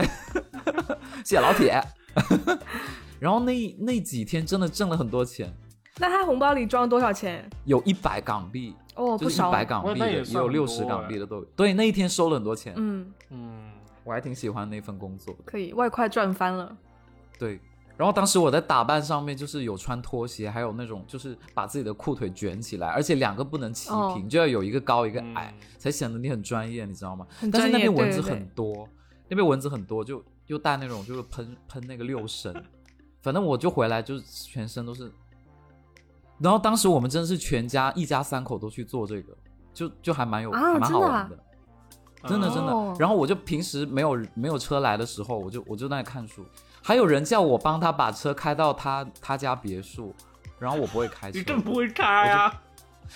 [1.23, 1.79] 谢老铁，
[3.19, 5.53] 然后那那几天真的挣了很多钱。
[5.99, 7.49] 那他红包里装了多少钱？
[7.65, 11.45] 有一百港币哦，不少，一百港币的，也有六十港币的都有。
[11.57, 12.73] 对，那一天收了很多钱。
[12.77, 13.71] 嗯嗯，
[14.03, 16.75] 我还挺喜欢那份工作，可以外快赚翻了。
[17.39, 17.61] 对，
[17.97, 27.27] 然后当时我在打扮上面就是有穿拖鞋，还有那种就是把自己的裤腿卷起来，而且两个不能齐平，就要有一个高一个矮，才显得你很专业，你知道吗？
[27.53, 28.89] 但是那边蚊子很多，
[29.29, 32.55] 那边蚊子很多，就又带那种就是喷喷那个六神，
[33.21, 35.13] 反正我就回来就是全身都是。
[36.43, 39.33] 然后当时我们真的是全家一家三口都去做这个，
[39.73, 41.39] 就就还蛮有还蛮好玩的，
[42.29, 42.73] 真的真的。
[42.99, 46.45] 然后我就平时没有没有车来的时候，我就我就在那看书，
[46.83, 50.13] 还有人叫我帮他把车开到他他家别墅，
[50.59, 52.61] 然后我不会开车，你真不会开啊？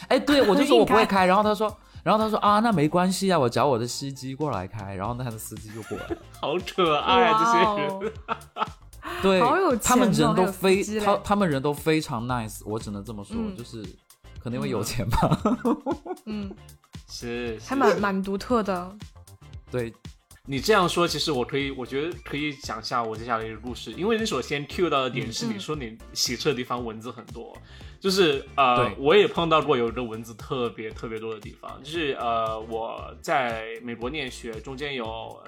[0.08, 6.04] 哎，对，我就说我不会开，然后他说，然后他说啊，那没关系啊，我找我的司机过来开，然后那他的司机就过来，
[6.40, 8.12] 好可爱啊这些人。
[9.22, 9.40] 对，
[9.82, 13.82] 他们人都非他他们人都非常 nice，我只能这么说，就是
[14.38, 15.58] 可能因为有钱吧。
[16.26, 16.50] 嗯，
[17.08, 18.96] 是，还蛮蛮独特的。
[19.70, 19.92] 对，
[20.44, 23.92] 你这样说，其实我可以，我觉得可以讲下我接下来一个故事。
[23.92, 27.56] 因为你首先 Q 到的点是你说你洗车的地方蚊子很多，
[27.98, 35.04] 就是呃，我也碰到过有一个蚊子特别特别多的地方，就是呃，我在美国念学，中间有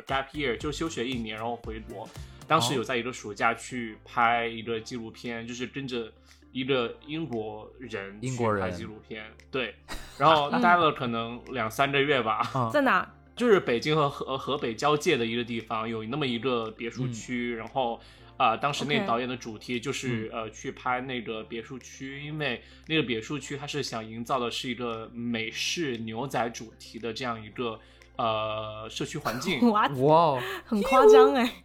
[0.07, 2.09] gap year，就休学一年，然后回国。
[2.49, 6.11] 当时有在一个暑假去拍一个纪录片，就是跟着
[6.51, 9.75] 一个英国人英国人拍纪录片，对，
[10.19, 12.71] 然后待了可能两三个月吧。
[12.73, 13.07] 在哪？
[13.37, 17.55] 就是北京和河河北交界的一个地方，有那么一个别墅区。
[17.55, 18.01] 然后
[18.37, 27.79] 啊，当时那导演的主题就是呃去拍那个别墅区，因为那个别墅区他是想营造的是一个美式牛仔主题的这样一个
[28.17, 29.61] 呃社区环境。
[29.71, 31.63] 哇哇，很夸张 哎。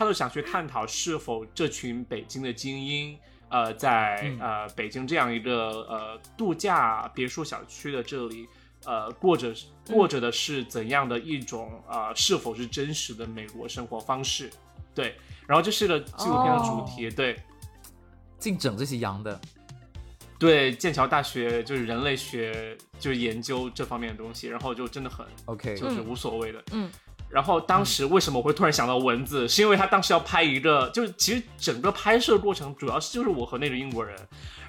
[0.00, 3.18] 他都想去探讨是否这群北京的精英，
[3.50, 8.48] 呃，在呃北京这样一个呃度假别墅小区的这里，
[8.86, 9.54] 呃过着
[9.88, 12.14] 过着的是怎样的一种啊？
[12.14, 14.50] 是否是真实的美国生活方式？
[14.94, 15.14] 对，
[15.46, 17.36] 然后这是个纪录片的主题，对，
[18.38, 19.38] 净整这些洋的，
[20.38, 26.90] 对，剑桥大学就是人类学就是研究这方面的东西，然后就真的很 OK，就是无所谓的，嗯。
[27.30, 29.48] 然后当时为什么我会突然想到蚊子？
[29.48, 34.16] 是因为他当时要拍一个，就是其实整个拍摄过程主要是就是我和那个英国人，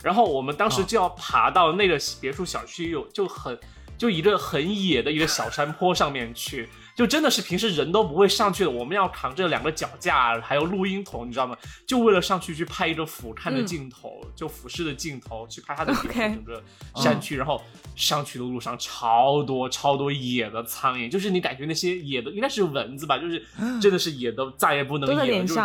[0.04, 3.60] 然后我们当时就要爬到那个别墅小区有就很
[3.98, 6.70] 就一个很野的一个小山坡上面去。
[7.02, 11.58] 就真的是平时人都不会上去的，我们要扛着两个脚架，还有录音筒，你知道吗？
[11.88, 16.62] 就为了上去去拍一个俯瞰的镜头，就俯视的镜头去拍它的 整个
[16.98, 17.36] 山区。
[17.36, 17.60] 然后
[17.96, 23.44] 上去的路上超多超多野的苍蝇，就是你感觉那些野的应该是蚊子吧，就是
[23.82, 25.56] 真的是野的再也不能野了，就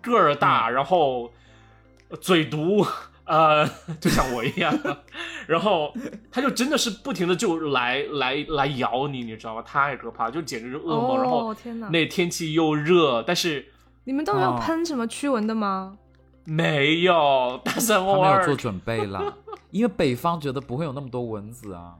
[0.00, 1.30] 个儿大，然后
[2.22, 2.86] 嘴毒。
[3.30, 3.64] 呃，
[4.00, 4.76] 就像我一样，
[5.46, 5.94] 然后
[6.32, 9.62] 他就真的是不停的就来来来咬你，你知道吗？
[9.62, 11.16] 太可怕，就简直是噩梦。
[11.22, 13.68] 然后天那天气又热，但是
[14.02, 15.96] 你们都没有喷什么驱蚊的吗？
[16.44, 19.36] 没有，但是偶尔做准备了，
[19.70, 21.94] 因为北方觉得不会有那么多蚊子啊。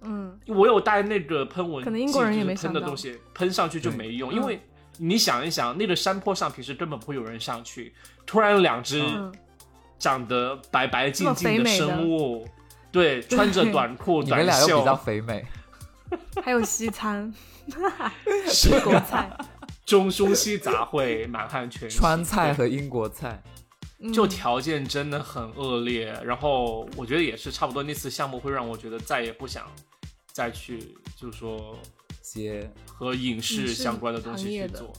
[0.00, 4.60] 嗯，我有带那个喷蚊，可能英国人也没喷的东西，喷上去就没用，因为
[4.98, 7.94] 你想一想，那个山坡上平时根本不会有人上去，
[8.26, 9.00] 突然两只。
[9.98, 12.46] 长得白白净净的生物，
[12.92, 15.44] 对，穿着短裤短袖，你们俩又比较肥美，
[16.44, 17.32] 还有西餐，
[17.66, 19.30] 英国菜，
[19.86, 23.42] 中中西杂烩，满汉全席，川菜和英国菜，
[24.12, 26.12] 就条件真的很恶劣。
[26.24, 29.66] 然后我觉得也是差不多，那次项目会让我觉得再也不想
[30.32, 31.76] 再去，就是说
[32.20, 34.92] 接和影视相关的东西去做，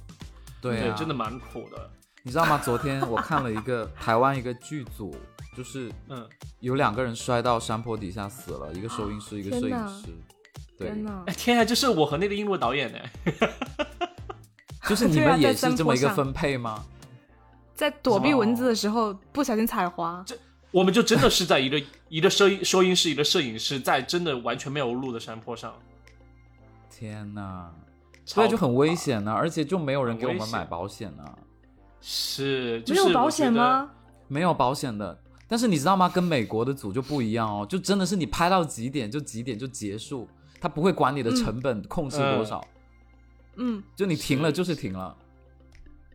[0.59, 1.89] 对，真的蛮苦的。
[2.27, 2.59] 你知道吗？
[2.61, 5.15] 昨天我看了一个台湾一个剧组，
[5.55, 6.27] 就是嗯，
[6.59, 10.07] 有两个人摔到山坡底下死了，一个收音师，一个摄影师。
[10.77, 11.23] 天哪！
[11.27, 12.99] 天啊，就是我和那个英国导演呢，
[14.89, 16.83] 就是你们也是这么一个分配吗？
[17.73, 20.35] 在躲避蚊子的时候不小心踩滑，这
[20.71, 25.73] 我们就真的是在一个 一个收音收音师，一个摄影师，在真的完全没有路的山坡上。
[26.89, 27.71] 天哪！
[28.35, 31.23] 对，就很危险呢，而且就没有人给我们买保险呢。
[32.01, 33.89] 是，没有保险吗？
[34.27, 35.19] 没有保险的。
[35.47, 36.09] 但是你知道吗？
[36.09, 40.27] 跟美国的组就不一样哦，就真的是你拍到几点就几点就结束，
[40.59, 42.65] 他不会管你的成本控制多少。
[43.55, 45.15] 嗯，就你停了就是停了。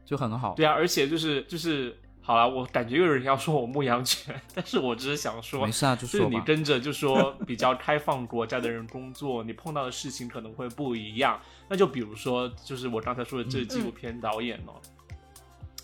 [0.04, 11.40] 就很好，对啊，而且就是就是好了，我感觉有人要说我牧羊犬， 但是我只是想说，没事啊，就是你跟着就说 比较开放国家的人工作，你碰到的事情可能会不一样。
[11.68, 14.74] 那就比如说，就是我刚才说的这纪录片导演哦，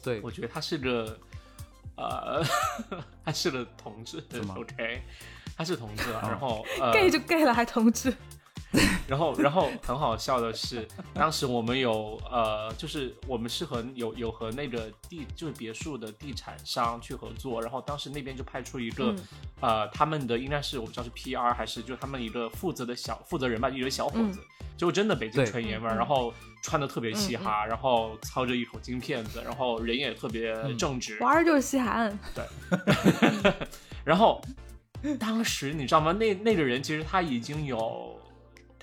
[0.03, 1.19] 对，我觉得他是个
[1.97, 2.43] 呃，
[3.25, 4.23] 他是个同志
[4.57, 5.03] ，OK，
[5.57, 8.13] 他是同志，然后 gay 就 gay 了，还同志。
[9.09, 19.15] 然后，然后很好笑的是，当时我们有呃，就是我们是和有有和那个地就是别墅的地产商去合作，然后当时那边就派出一个
[19.61, 24.41] 呃，他们的应该是我不知道是 PR 还是就他们一个负责的小负责人吧，一个小伙子，
[24.77, 32.45] 就真的北京纯爷们儿，然后穿的特别嘻哈，然后操着一口京片子，然后人也特别正直，玩儿就是嘻哈，对，
[34.05, 34.43] 然后
[35.19, 36.13] 当时你知道吗？
[36.13, 38.18] 那那个人其实他已经有。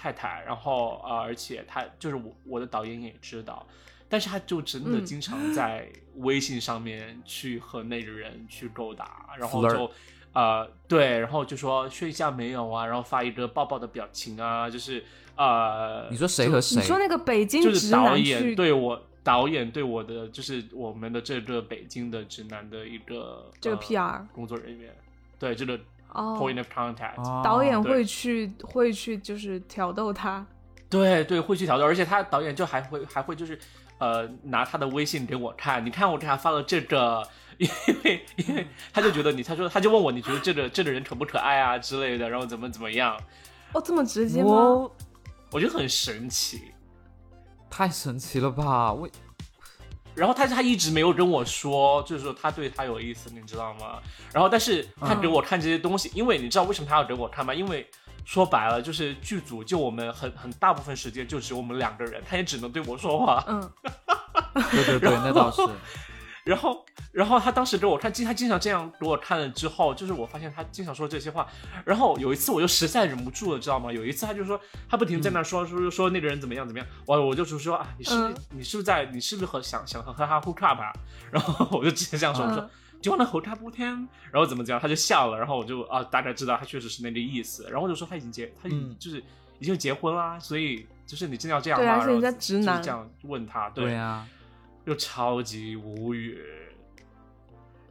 [0.06, 3.66] 太太，然后呃，而且他就是我我的导演也知道，
[4.08, 9.90] 但是他就真的经常在微信上面去和那个人去勾搭，然后就
[10.34, 15.04] 呃对，然后就说睡觉没有啊，然后发一个抱抱的表情啊，就是
[15.36, 16.76] 呃，你说谁和谁？
[16.76, 24.96] 你说那个北京就是导演对我导演对我的就是我们的这个北京的直男的一个这个 PR 工作人员，
[25.40, 25.80] 对这个。
[26.16, 30.46] Point of contact，导演会去会去就是挑逗他，
[30.90, 33.60] 对对会去挑逗，而且他导演就还会还会就是
[34.00, 37.22] 呃拿他的微信给我看，你看我给他发了这个，
[37.58, 37.68] 因
[38.04, 43.18] 为因为他就觉得你他说他就问我你觉得这个这个人可不可爱啊之类的，然后怎么怎么样？
[43.74, 44.90] 哦这么直接吗？
[45.52, 46.72] 我觉得很神奇，
[47.70, 48.94] 太神奇了吧？
[48.94, 49.10] 为
[50.16, 54.00] 然后他他一直没有跟我说，就是说他对他有意思，你知道吗？
[54.34, 57.54] 然后但是他给我看这些东西，因为你知道为什么他要给我看吗？
[57.54, 57.86] 因为
[58.24, 63.44] 说白了就是剧组就我们很很大部分时间就只有我们两个人，他也只能对我说话。
[63.48, 63.70] 嗯，
[64.72, 65.62] 对对对，那倒是。
[66.46, 71.48] 然后，然后他当时给我看，经他经常这样给我看了之后，就是我发现他经常说这些话。
[71.84, 73.92] 然后有一次我就实在忍不住了，知道吗？
[73.92, 78.14] 有一次他就说他不停在那说说说那个人怎么样怎么样，我我就说啊，你是
[78.52, 80.94] 你是不是在你是不是和想想和和他 hook up 啊？
[81.32, 82.62] 然后我就直接这样说，我说
[83.02, 84.08] Do you wanna hook up with him？
[84.32, 84.80] 然后怎么讲？
[84.80, 87.64] 他就笑了，然后我就啊大概知道他确实是那个意思。
[87.70, 89.24] 然后我就说他已经结，他已经就是
[89.60, 91.86] 已经结婚啦，所以就是你真的要这样吗？
[91.86, 94.26] 然后人家直男这样问他，对呀，
[94.86, 96.40] 就超级无语。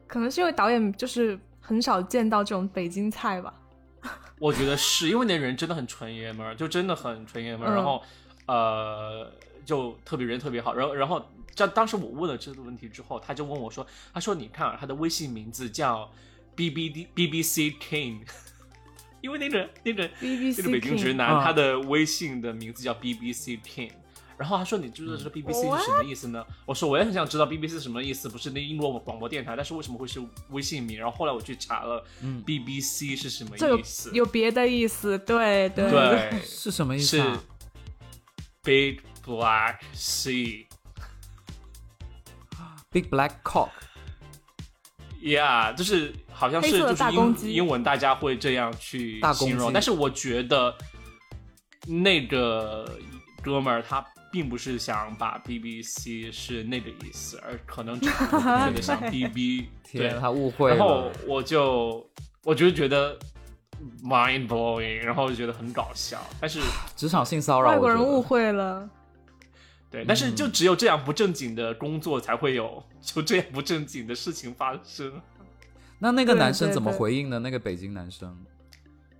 [0.07, 3.53] 可能是因为导演就是很少见到这种北京菜吧，
[4.39, 8.03] 我觉得是因为那人真的很纯爷们儿，就真的很纯爷们儿，然后
[8.47, 9.33] 呃
[9.65, 16.09] 就特别人特别好，然后然后在当时我问了这个问题之后，他就问我说，他说你看啊，他的微信名字叫
[16.55, 18.21] B B D B B C King，
[19.21, 23.91] 因为那个那个那个北京直男他的微信的名字叫 B B C King。
[24.37, 30.21] 然后他说：“你知道这个 BBC 是什么意思呢？”我说：“我也很想知道 BBC 是什么意思，不是那英国广播电台，但是为什么会是
[30.51, 32.05] 微信名？”然后后来我去查了
[32.45, 34.11] ，BBC 是什么意思？
[34.13, 37.17] 有别的意思，对对对， 是什么意思？
[37.19, 37.23] 是
[38.63, 40.67] Big Black Sea，Big
[43.11, 50.75] Black Cock，Yeah，就是好像是就是英英文大家会这样去形容，但是我觉得
[51.87, 52.99] 那个
[53.43, 54.05] 哥们儿他。
[54.35, 62.05] 并不是想把 BBC 是那个意思，而可能 只是觉得像 BB，对他误会然后我就
[62.43, 63.17] 我就觉得
[64.03, 66.21] mind blowing，然后就觉得很搞笑。
[66.41, 66.59] 但是
[66.97, 68.91] 职场性骚扰，外国人误会了。
[69.89, 75.13] 对，但是就只有这样不正经的工作才会有就这样不正经的事情发生。
[76.01, 77.39] 那那个男生怎么回应呢？
[77.39, 78.37] 那个北京男生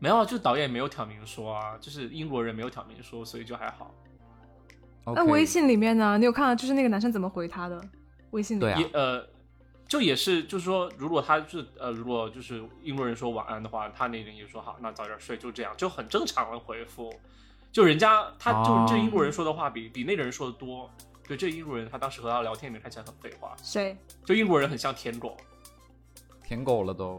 [0.01, 3.95] 没有，就导演没有挑明说啊，就是英国人没有挑明说，所以就还好。
[5.07, 6.17] 那微信里面呢？
[6.19, 7.81] 你有看到就是那个男生怎么回他的？
[8.31, 9.25] 微信里也呃，
[9.87, 17.13] 就也是就是说，如果他是呃，如果就是英国人说晚安的话，他那边也说好，那早点睡，就这样，就很正常的回复。
[17.71, 20.91] 就人家他就这英国人说的话比比那个人说的多。
[21.27, 23.55] 对，这英国人他当时和他聊天里面看起来很废话。
[23.63, 23.97] 谁？
[24.25, 25.37] 就英国人很像舔狗，
[26.47, 27.19] 舔狗了都。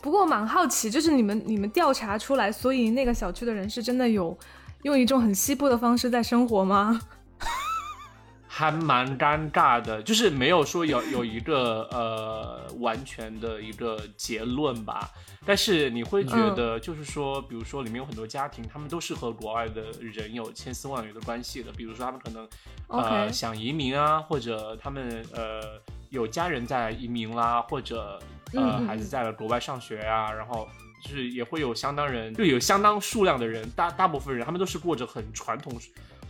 [0.00, 4.36] 不过蛮好奇，就是你们你们调查出来，所以那个小区的人是真的有
[4.82, 7.00] 用一种很西部的方式在生活吗？
[8.46, 15.08] 还蛮尴尬的，就是没有说有 有一个呃完全的一个结论吧。
[15.46, 21.70] 但是你会觉得，就是说，比如说里面有很多家庭，他们都是和国外的人有千丝万缕的关系的。
[21.72, 22.48] 比如说他们可能
[22.88, 28.20] 呃想移民啊，或者他们呃有家人在移民啦，或者
[28.52, 30.68] 呃孩子在了国外上学啊，然后
[31.02, 35.72] 就是也会有相当人，就有相当数量的人，大大部分人他们都是过着很传统。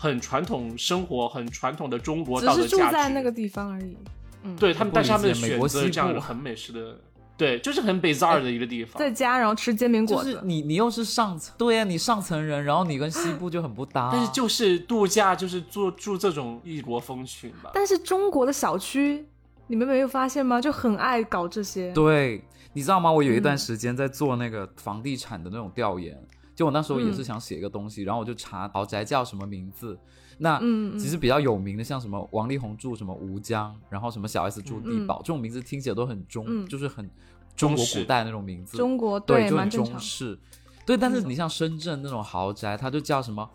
[0.01, 2.69] 很传统生活，很传统的中国道德价值。
[2.69, 3.97] 只是住在那个地方而已。
[4.45, 7.01] 嗯，对他们，但是他们选择这样很美式的，
[7.37, 8.97] 对，就是很 bizarre 的一个地方。
[8.97, 10.41] 在家，然后吃煎饼果子。
[10.45, 14.11] 你你又是上层，对呀，你上层人，然后你跟西部就很不搭。
[14.13, 17.73] 但是就是度假，就是住住这种异国风情吧。
[17.75, 19.27] 但是中国的小区，
[19.67, 20.61] 你们没有发现吗？
[20.61, 21.93] 就很爱搞这些。
[21.93, 22.41] 对，
[22.73, 23.11] 你知道吗？
[23.11, 26.21] 我有一段时间在做那个房地产的那种调研。
[26.55, 29.97] 就我那时候也是想写一个东西，然后我就查豪宅叫什么名字。
[30.39, 30.59] 那
[30.99, 37.09] 其实比较有名的，像什么王力宏住什么吴江，然后什么小 S 住地堡，这种名字听起来都很中，就是很
[37.55, 38.77] 中国古代那种名字。
[38.77, 40.37] 中国对，就很中式。
[40.85, 43.49] 对，但是你像深圳那种豪宅，它就叫什么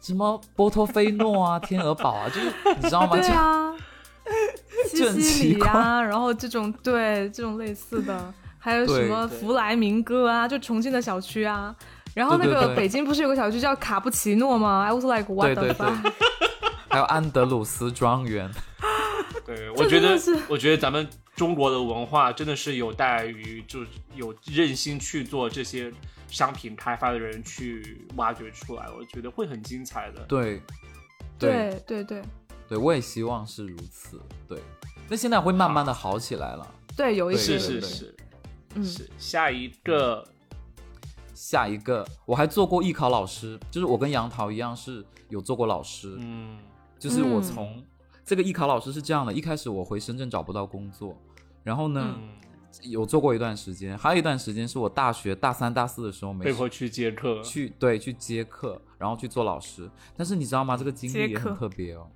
[0.00, 3.14] 什么波托菲诺啊、天鹅堡啊，就是你知道吗？
[3.16, 3.73] 对啊，
[4.88, 11.74] 西西里啊，然后这种对这种类似的，还有什么福来明哥啊，就重庆的小区啊。
[12.14, 16.12] 然后那个北京不是有个小区叫卡布奇诺吗？I was like what the fuck？
[16.88, 18.48] 还有安德鲁斯庄园。
[19.44, 20.16] 对，我觉得，
[20.48, 23.80] 我觉得咱们中国的文化真的是有待于就
[24.14, 25.92] 有韧心去做这些
[26.28, 30.20] 商品开发的人去挖掘出来，我觉得会很精彩的。
[30.28, 30.62] 对，
[31.36, 32.22] 对对对对，
[32.76, 34.20] 我也希望是如此。
[34.48, 34.58] 对，
[35.08, 36.74] 那现在会慢慢的好起来了。
[36.96, 38.16] 对，有一些是是是，
[38.74, 40.24] 嗯，是下一个。
[41.36, 46.56] 下一个，我还做过艺考老师，就是我跟杨桃一样是有做过老师，嗯，
[46.96, 47.84] 就是我从
[48.24, 51.18] 这个艺考老师是这样的，一开始我回深圳找不到工作，
[51.64, 52.14] 然后呢
[52.82, 60.76] 有做过一段时间，还有一段时间是我大学大三大四的时候没被迫去接课，去对去接课，然后去做老师，但是你知道吗？
[60.76, 62.08] 这个经历也很特别哦。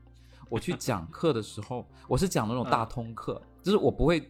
[0.48, 4.20] 我去讲课的时候，我是讲那种大通课，就是我不会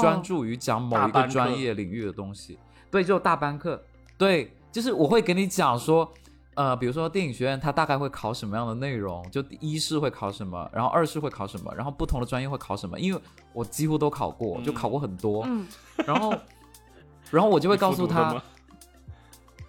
[0.00, 2.58] 专注于讲某一个专业领域的东西，
[2.90, 3.82] 对，就大班课。
[4.16, 6.10] 对，就是我会给你讲说，
[6.54, 13.20] 呃，比如说电影学院它大概会考什么样的内容，就一是会考什么，然后二是会考什么，然后不同的专业会考什么，因为
[13.52, 15.66] 我几乎都考过，就考过很多，嗯。
[16.06, 16.34] 然后，
[17.30, 18.42] 然后我就会告诉他，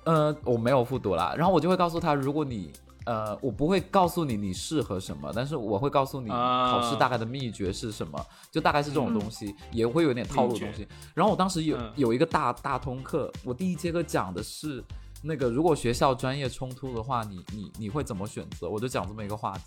[0.05, 2.71] 呃，我没有复读啦，然后我就会告诉他，如果你。
[3.05, 10.87] 呃，我不会告诉你你适合什么，但是我会告诉你考试大概的秘诀是什么，就大概是这种东西，也会有点套路的东西。
[11.15, 14.83] 然后我当时有有一个大大通课，我第一节课讲的是
[15.23, 18.69] 那个如果学校专业冲突的话，你你你会怎么选择？
[18.69, 19.63] 我就讲这么一个话题。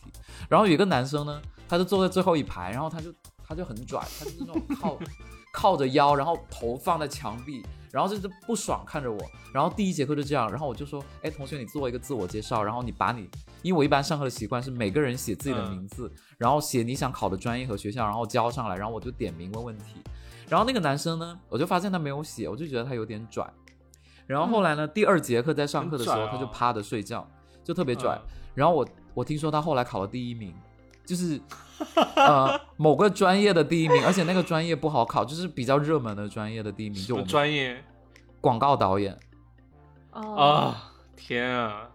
[0.48, 3.12] 然后有一个男生呢，他就坐在最后一排，然后他就
[3.46, 4.96] 他就很拽，他就是那种靠
[5.52, 7.62] 靠着腰，然后头放在墙壁。
[7.92, 9.20] 然后就是不爽看着我，
[9.52, 13.28] 然后第一节课就这样，然后我就说，哎，同学，你做一个自我介绍，然后你把你，
[13.60, 20.02] 因为我一般上课的习惯是每个人写自己的名字，然后写你想考的专业和学校，然后交上来，然后我就点名问问题。
[20.48, 23.46] 然后那个男生呢，我就发现他没有写，我就觉得他有点拽。
[24.26, 27.28] 然后后来呢，第二节课在上课的时候，他就趴着睡觉，
[27.62, 28.18] 就特别拽。
[28.54, 30.54] 然后我我听说他后来考了第一名。
[31.04, 31.38] 就是
[32.16, 37.04] 呃某个专业的第一名，而且那个专业不好考，就是比较热门的专业的第一名。
[37.04, 37.82] 就专业
[38.40, 39.18] 广告导演。
[40.10, 41.88] 啊天啊！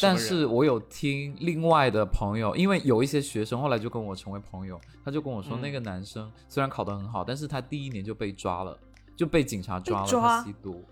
[0.00, 8.78] 但是我有听另外的朋友，因为有一些学生后来就跟我成为朋友，他就跟我说，那个男生虽然考得很好，但是他第一年就被抓了，
[9.16, 10.84] 就被警察抓了，他吸毒，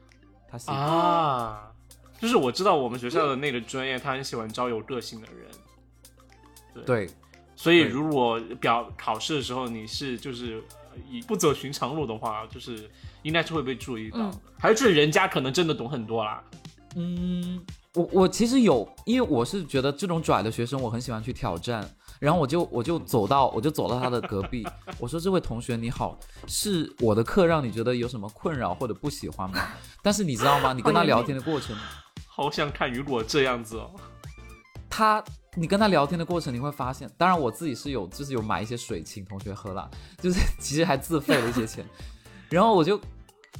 [0.48, 1.70] 他吸毒啊！
[2.20, 6.84] 就是我知道我们学校的那个专业，他很喜欢招有个性的人。
[6.84, 7.08] 对。
[7.56, 10.62] 所以，如果表考试的时候你是就是
[11.08, 12.90] 以不走寻常路的话，就是
[13.22, 14.40] 应该是会被注意到的。
[14.58, 16.42] 还是人家可能真的懂很多啦。
[16.96, 17.60] 嗯，
[17.94, 21.88] 我我其实有，因为我是觉得这种拽的学生，我很喜欢去挑战。
[22.20, 24.66] 然后我就我就走到我就走到他的隔壁，
[24.98, 29.58] 我说：“这位同学你好，是我的课让你觉得有什么困扰或者不喜欢吗？”
[30.00, 30.72] 但是你知道吗？
[30.72, 31.76] 你跟他聊天的过程，
[32.26, 33.90] 好想看雨果这样子哦。
[34.88, 35.22] 他。
[35.54, 39.88] 你跟他聊天的过程，你会发现，当然我自己是有，就是有买一些水请同学喝了，
[40.18, 41.84] 就是其实还自费了一些钱。
[42.50, 43.00] 然后我就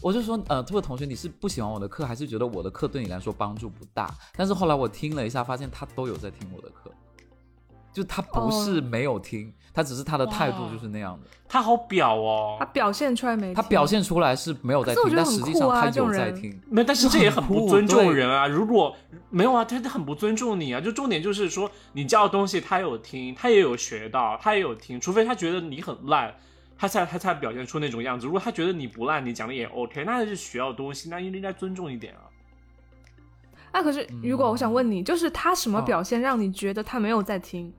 [0.01, 4.13] 我就说，呃，这位同学，你是不喜欢我的课，还是觉得我的课对你来说帮助不大？
[4.37, 6.91] 但是后来我听了一下，发现他都有在听我的课。
[7.93, 11.29] 就他不是没有听，他只是他的态度就是那样的。
[11.49, 13.53] 他好表哦，他表现出来没？
[13.53, 16.59] 他表现出来是没有在听，但实际上他有在听。
[16.71, 18.47] 没，但是这也很不尊重人啊！
[18.49, 18.97] 如果
[19.31, 20.81] 没有啊，他他很不尊重你啊！
[20.81, 26.33] 就重点就是说，你教的东西他有听，他也有学到，他也有听，除非他觉得你很烂。
[26.77, 28.27] 他才他才表现出那种样子。
[28.27, 32.27] 如果他觉得你不烂，你讲的也 OK，那是学到东西，那应该尊重一点啊。
[33.73, 37.73] 那可是，如果我想问你，就是他什么表现让你觉得他没有在听？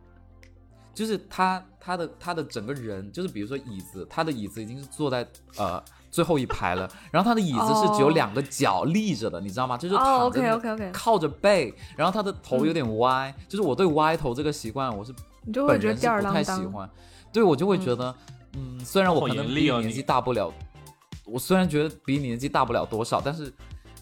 [0.93, 5.27] 就是他他的他的整个人，就是比如说椅子，他的椅子已经是坐在
[5.57, 9.77] 呃最后一排了，然后他的椅子是只有两个脚立着的，你知道吗？
[9.77, 13.31] 就是躺着靠着背，然后他的头有点歪。
[13.47, 15.13] 就是我对歪头这个习惯，我是
[15.67, 16.89] 本人是不太喜欢。
[17.31, 18.15] 对我就会觉得。
[18.57, 20.49] 嗯，虽然我可能比你年纪大不了，
[21.25, 23.53] 我虽然觉得比你年纪大不了多少，但是，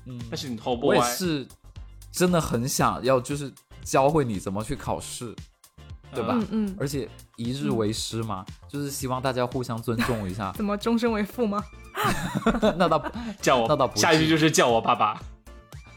[0.05, 1.43] 嗯，但是你头不我也是
[2.11, 5.35] 真的很想要，就是教会你怎么去考试，
[6.13, 6.35] 对吧？
[6.37, 6.75] 嗯嗯。
[6.79, 10.51] 而且一日为师嘛，就是希望大家互相尊重一下。
[10.57, 11.63] 怎么终身为父吗？
[12.77, 13.03] 那倒
[13.41, 13.97] 叫我，那倒不。
[13.97, 15.21] 下一句就是叫我爸爸。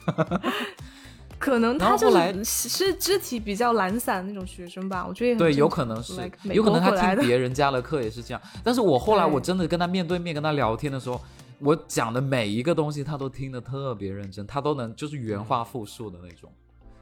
[1.39, 6.15] 可能他就是是肢体比较懒散那种学生吧，我觉得对，有可能是，
[6.45, 8.41] 有可能他听别人家的课也是这样。
[8.65, 11.21] 但是我后来我真的跟他面对面跟他聊天的时候，
[11.59, 16.51] 我讲的每一个东西他都听得特别认真，他都能就是原话复述的那种。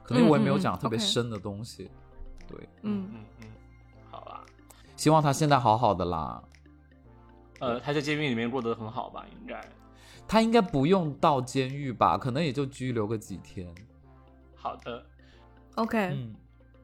[0.02, 1.88] 可能我也没有讲特别深的东西。
[2.48, 3.46] 对，嗯嗯嗯，
[4.10, 4.44] 好啦。
[4.96, 6.42] 希望他现在好好的啦。
[7.60, 9.24] 呃，他在监狱里面过得很好吧？
[9.40, 9.60] 应该。
[10.26, 12.16] 他应该不用到监狱吧？
[12.16, 13.72] 可能也就拘留个几天。
[14.54, 15.04] 好的
[15.74, 16.34] ，OK，嗯，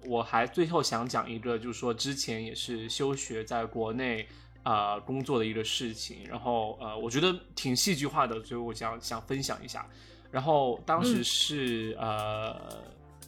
[0.07, 4.29] 我还最后想讲一个，就是说之前也是休学在国内
[4.63, 9.87] 啊工作的一个事情，然后呃，我觉得挺戏剧化的，所以我想想分享一下。
[10.31, 12.61] 然后当时是呃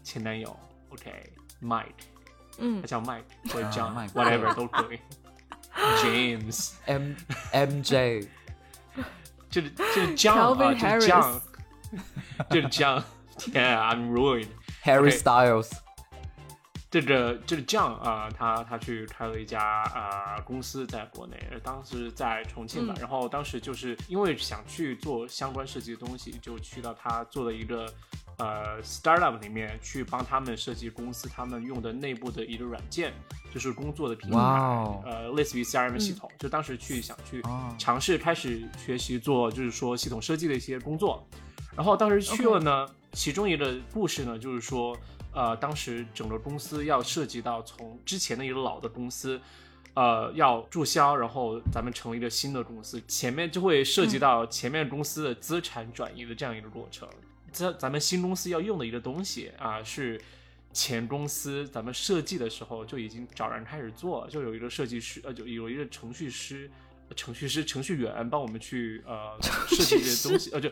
[0.05, 0.55] 前男友
[0.91, 1.87] ，OK，Mike，
[2.63, 4.99] 嗯，他叫 Mike 或者叫 Whatever 都可以
[5.99, 7.15] ，James，M
[7.53, 8.29] M J，
[9.51, 11.41] 就是就是 John 啊，就是 John，
[12.49, 13.03] 就是 John。
[13.37, 14.47] 天啊，I'm ruined.
[14.85, 15.73] Harry Styles，
[16.91, 22.95] 这个这个 John 啊，他他去开了一家啊公司在国内，当时在重庆吧。
[23.01, 27.93] 然后当时就是因为想去做相关设计的东西，就去到他做的一个
[28.43, 33.13] 呃 startup 里面去帮他们设计公司他们用的内部的一个软件，
[33.53, 34.39] 就是工作的平台，
[35.05, 36.31] 呃，类似于 CRM 系统。
[36.39, 37.41] 就当时去想去
[37.79, 41.25] 尝试开始学习做，就是说系统设计的一些工作。
[41.77, 42.87] 然后当时去了呢。
[43.15, 44.97] 其中一个故事呢，就是说，
[45.35, 49.39] 呃，当时整个公司要涉及到从之前的一个老的公司，
[49.95, 57.09] 呃，要注销，然后咱们成立一个新的公司，前面就会涉及到前面公司的资产转移的这样一个过程。
[57.53, 60.21] 这咱们新公司要用的一个东西啊，是
[60.73, 66.71] 前公司咱们设计的时候就已经找人开始做，就有一个设计师，呃，就有一个程序师、
[67.15, 69.37] 程序师、程序员帮我们去呃
[69.69, 70.71] 设计这些东西，呃，就。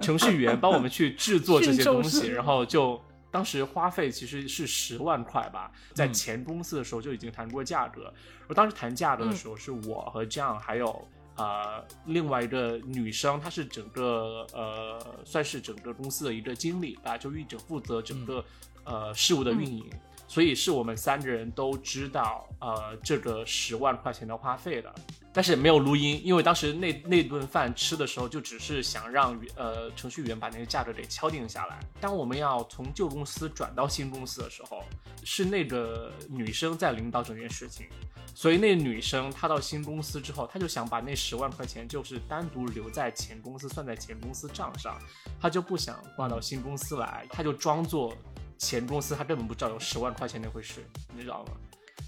[0.00, 2.98] 程序员帮我们去制作这些东西， 然后就
[3.30, 8.12] 当时花费其实是十万块吧，在前公司的时候就已经谈过价格。
[8.48, 18.44] 我当时谈价格的时候，是我和 John 还有呃另外一个女生，她是整个呃算是整个公司的一个经理吧，就一整负责整个
[18.84, 19.88] 呃事务的运营。
[20.30, 24.94] 所以是我们三个人都知道，呃，这个十万块钱的花费的，
[25.32, 31.80] 但是没有录音，因为当时那那顿饭吃的时候，就只是想让呃程序员把那个价格给敲定下来。
[32.00, 34.84] 当我们要从旧公司转到新公司的时候，
[35.24, 37.88] 是那个女生在领导整件事情，
[38.32, 44.96] 所以那女生她到新公司之后，她就想把那十万块钱就是单独留在前公司，算在前公司账上，
[45.40, 48.14] 她就不想挂到新公司来，她就装作。
[48.60, 50.84] 前公司他根本不知道有十万块钱那回事，
[51.16, 51.52] 你知道吗？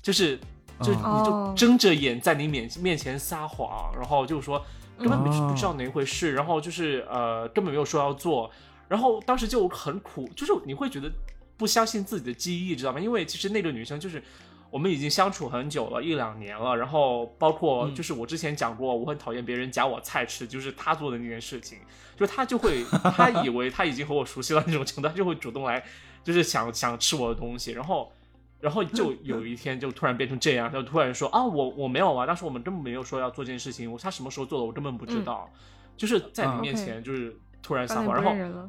[0.02, 0.38] 就是，
[0.82, 4.62] 就你就睁着眼在你面面前撒谎，然后就说
[4.98, 8.50] 根本没不知道哪回事，然后就是呃根本没有说要做，
[8.86, 11.10] 然后当时就很苦，就是你会觉得
[11.56, 13.00] 不相信自己的记忆，知道吗？
[13.00, 14.22] 因为其实那个女生就是
[14.70, 21.78] 我们已经相处很久了，一两年了，然后包括就是我之前讲过，我很讨厌别人夹我菜吃，就是她做的那件事情，
[22.14, 22.84] 就她就会
[23.16, 25.82] 她以为她已经和我熟悉了那种程度，她就会主动来。
[26.24, 28.12] 就是想想吃我的东西，然后，
[28.60, 35.50] 然后就有一天就突然变成这样，就突然说啊，我我没有啊，当时我们根本没有说要做这件事情，我他什么时候做的我根本不知道，
[35.96, 38.68] 就是在你面前就是突然撒谎，然后，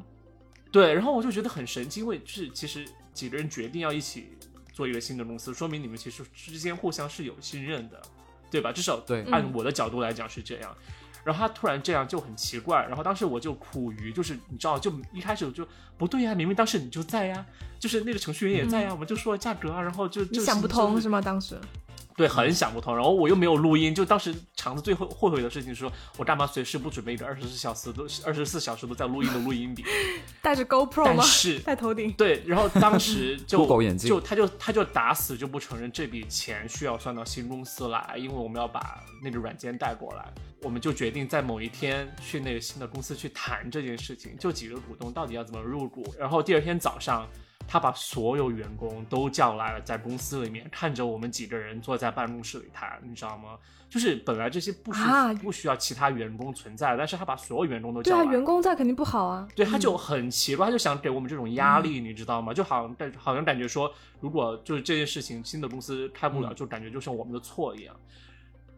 [0.72, 4.36] 对，然后我就觉得很神奇，因为就是其实几个人决定要一起
[4.72, 8.02] 做一个新的公司，说明你们其实之间互相是有信任的，
[8.50, 8.72] 对吧？
[8.72, 10.76] 至少对，按我的角度来讲是这样。
[11.24, 15.66] 然后他突然这样就很奇怪，然后当时我就苦于，就是你知道，就一开始就
[15.96, 17.44] 不对呀，明明当时你就在呀，
[17.78, 21.20] 就是那个程序员也在呀，我们就说了价格啊，然后就就想不通是吗？
[21.20, 21.58] 当时。
[22.16, 29.84] 对，很想不通，然后我又没有录音，就当时肠子最后后悔的事情是说，我干嘛随时不准备一个二十四小时都二十四小时都在录音的录音笔，
[30.40, 31.24] 带着 GoPro 吗？
[31.24, 32.12] 是 戴头顶。
[32.12, 47.26] 对，然后当时 就眼镜，就他就他就打死就不承认这笔钱需要算到新公司来，因为我们要把那个软件带过来，我们就决定在某一天去那个新的公司去谈这件事情，就几个股东到底要怎么入股，然后第二天早上。
[47.66, 53.58] 他把所有员工都叫来了，在公司里面看着我们几个人坐在办公室里谈，你知道吗？
[53.90, 55.00] 就是本来这些不需
[55.42, 58.24] 不需要其他员工存在，但是他把所有员工都叫来。
[58.24, 59.46] 对啊，员工在肯定不好啊。
[59.54, 62.52] 对，他就很奇怪，他就想给我们这种压力，你知道吗？
[62.52, 67.94] 就好像感好像感觉说，如果就是这件事情新的公司开不了，就感觉就像我们的错一样。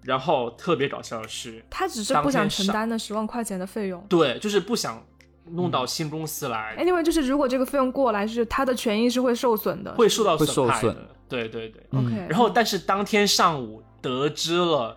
[0.03, 4.05] 然后特别搞笑的是，他只是不想承担那十万块钱的费用。
[4.09, 5.03] 对，就是不想。
[5.51, 11.09] 弄到新公司来，anyway，就是如果这个费用过来，是他的权益是会受损的，会受到损害的。
[11.29, 12.27] 对对对，OK。
[12.29, 14.97] 然后，但是当天上午得知了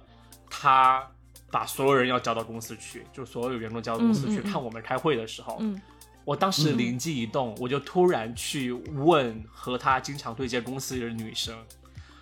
[0.49, 1.07] 他
[1.51, 5.79] 把所有人要叫到公司去，就所有员工叫到公司去看我们开会的时候，嗯，
[6.25, 11.55] 我当时灵机一动，我就突然去问和他经常对接公司的女生。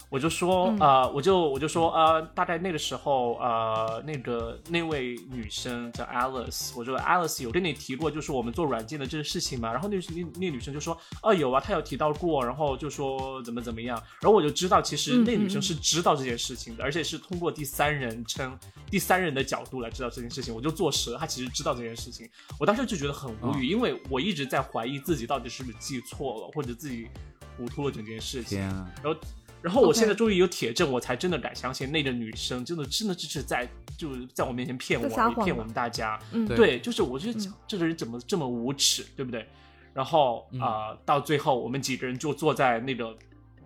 [0.09, 9.69] 我就说，呃，我就我就说，呃，大概那个时候，呃，那个那位女生叫 Alice，我说 Alice 有跟你提过，就是我们做软件的这个事情嘛。
[9.69, 12.37] 然后那那那女生就说，哦，有啊，她有提到过。
[12.45, 14.01] 然后就说怎么怎么样。
[14.21, 18.57] 然后我就知道，其实那女生是知道这件事情的，而且是通过第三人称、
[18.89, 20.55] 第三人的角度来知道这件事情。
[20.55, 22.29] 我就坐实了，她其实知道这件事情。
[22.57, 27.09] 我当时就觉得很无语，因为我一直在怀疑自己到底是不是记错了，或者自己
[27.57, 28.59] 糊涂了整件事情。
[28.59, 29.13] 然后。
[29.61, 35.07] 然后我现在终于有铁证，我才真的敢相信那个女生真的真的就是在就是在我面前骗我，
[35.43, 36.19] 骗我们大家。
[36.31, 39.47] 嗯对，就是我就讲这个人怎么这么无耻，对不对？
[39.93, 43.17] 然后啊，到最后我们几个人就坐在那个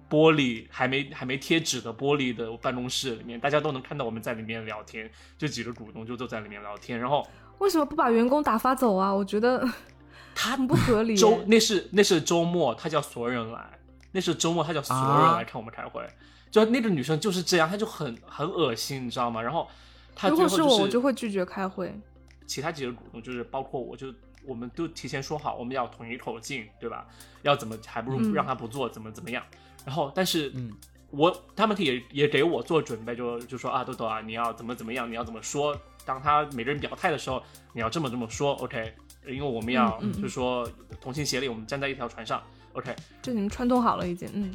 [0.10, 6.98] 玻璃还没还没贴纸的玻璃的办公室里面，大家都能看到我们在里面聊天，就几个股东就坐在里面聊天。
[6.98, 7.28] 然后
[7.60, 9.14] 为什么不把员工打发走啊？
[9.14, 9.68] 我觉得
[10.34, 11.18] 他很不合理。
[11.18, 13.78] 周那是那是周末，他叫所有人来。
[14.12, 16.05] 那是周末，他叫所有人来看我们开会，
[16.49, 19.41] 就那个女生就是这样，她就很很恶心，你知道吗？
[19.41, 19.68] 然后，
[20.30, 21.93] 如果是我，我就会拒绝开会。
[22.45, 24.14] 其他几个股东就是包括我，就
[24.45, 27.07] 我们都提前说好，我们要统一口径，对吧？
[27.43, 29.41] 要怎么还不如让他不做，怎么怎么样？
[29.86, 30.74] 然后，但是，嗯，
[31.12, 35.80] 我他们也也给我做准备，就就说啊，豆豆啊，你要怎么怎么样，你要怎么说？
[36.03, 37.41] 当他每个人表态的时候，
[37.72, 38.93] 你要这么这么说，OK？
[39.26, 42.43] 因为我们要就是说同心协力，我们站在一条船上。
[42.74, 44.51] OK，就你们串通好了已经，嗯，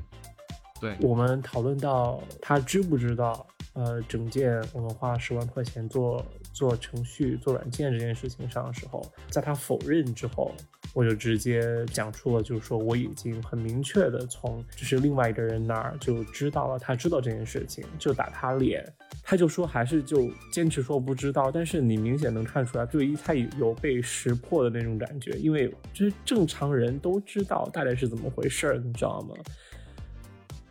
[0.80, 0.96] 对。
[1.00, 10.50] 我们讨论到他知不知道，呃，整件我们花十万块钱做做程序、做软件这件事情上的时候，在他否认之后，
[10.96, 18.82] 我就直接讲出了，就是说我已经很明确的从就是另外一个人那儿就知道了，他知道这件事情，就打他脸。
[19.22, 29.34] 他就说还是就坚持说不知道，但是你明显能看出来，对于他有被识破的那种感觉，因为就是正常人都知道大概是怎么回事儿，你知道吗？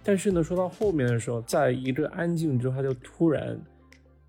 [0.01, 3.55] 但是呢，说到后面的时候，在一个安静之后，他就突然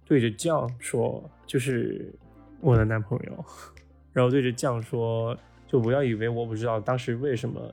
[0.04, 2.14] 对着酱说：“就是
[2.60, 3.44] 我的男朋友。
[4.12, 5.34] ”然后对着酱说
[5.66, 7.72] ：“就不要以为我不知道当时为什么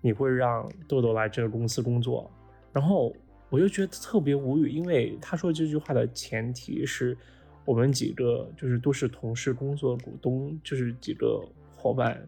[0.00, 2.30] 你会让豆豆来这个公司工作。”
[2.72, 3.14] 然后。
[3.52, 7.18] 我就觉得特别无语，因为他说这句话的前提是
[7.64, 12.24] 我们几个就是都是同事、工作股东，就是几个伙伴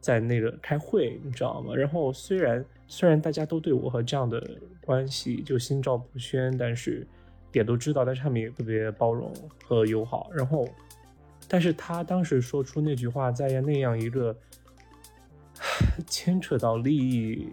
[0.00, 1.74] 在那个开会，你知道吗？
[1.74, 4.40] 然后虽然虽然大家都对我和这样的
[4.80, 7.04] 关系就心照不宣，但是
[7.52, 9.34] 也都知道，但是他们也特别包容
[9.64, 10.30] 和友好。
[10.32, 10.68] 然后，
[11.50, 14.34] 但是他当时说出那句话，在那样一个
[16.06, 17.46] 牵扯到利益。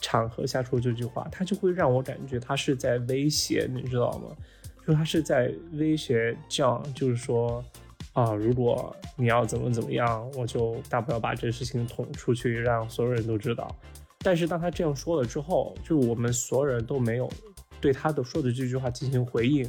[0.00, 4.36] 场合下说这句话，他就会让我感觉他是在威胁，你知道吗？
[4.86, 7.64] 就他是在威胁这样，就是说，
[8.12, 13.74] 啊，如果你要怎么怎么样，我就大不了把这事情捅出去，让所有人都知道。
[14.18, 17.26] 但是当他这样说了之后，就我们所有人都没有
[17.80, 19.66] 对他的说的这句话进行回应。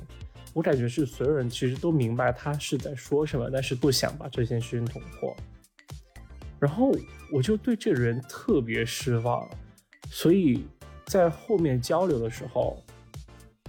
[0.55, 5.35] 我感觉是所有人其实都明白他是在说什么，但是不想把这件事情捅破。
[6.57, 6.95] 然后
[7.29, 9.45] 我就对这个人特别失望。
[10.09, 10.65] 所以
[11.07, 12.81] 在后面交流的时候，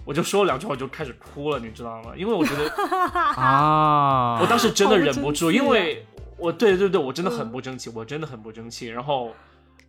[0.05, 2.15] 我就说了两句话，我就开始哭了，你知道吗？
[2.17, 2.71] 因为我觉得
[3.35, 6.07] 啊，我当时真的忍不住，因为
[6.39, 8.87] 我对对对，我真的很不争气，我真的很不争气。
[8.87, 9.35] 然后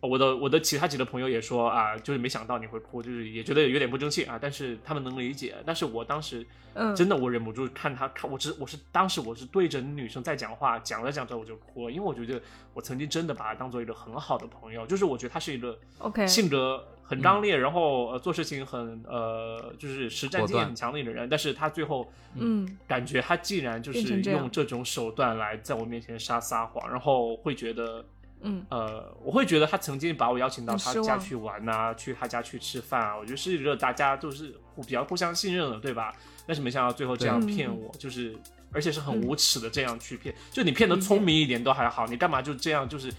[0.00, 4.38] 我的我的其他几个朋友也说啊，就是没想到你会哭，就是也觉得有点不争气啊。
[4.40, 5.56] 但是他们能理解。
[5.66, 12.40] 但是我当时，嗯，真的我忍不住看他看，我是我是当时我是对着女生在讲话，讲着讲着我就哭了，因为我觉得
[12.74, 21.28] 我曾经真的把她当做一个很好的朋友，就是我觉得她是一个 OK 性格很刚烈，然后呃做事情很呃就是实战经验很强的一个人。
[21.28, 28.04] 但是他最后，嗯，感觉他既然就是用这种手段来在我面前撒撒谎，然后会觉得。
[28.42, 36.14] 嗯，呃，我会觉得他曾经把我邀请到他家去玩呐，去他家去吃饭啊，我觉得是一个大家都是比较互相信任的，对吧？
[36.46, 38.36] 但是没想到最后这样骗我，就是
[38.72, 43.12] 而且是很无耻的这样去骗，就你骗的聪明一点都还好，你干嘛就这样就是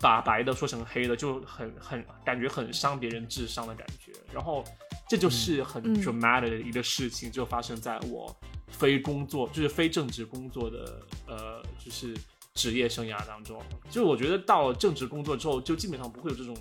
[0.00, 4.12] 把白的说成黑的，就很很感觉很伤别人智商的感觉。
[4.32, 4.62] 然后
[5.08, 8.36] 这就是很 dramatic 的一个事情，就发生在我
[8.68, 12.14] 非工作就是非正职工作的呃就是。
[12.56, 16.56] 职业生涯当中，就我觉得到了正职工作之后，就基本上不会有这种，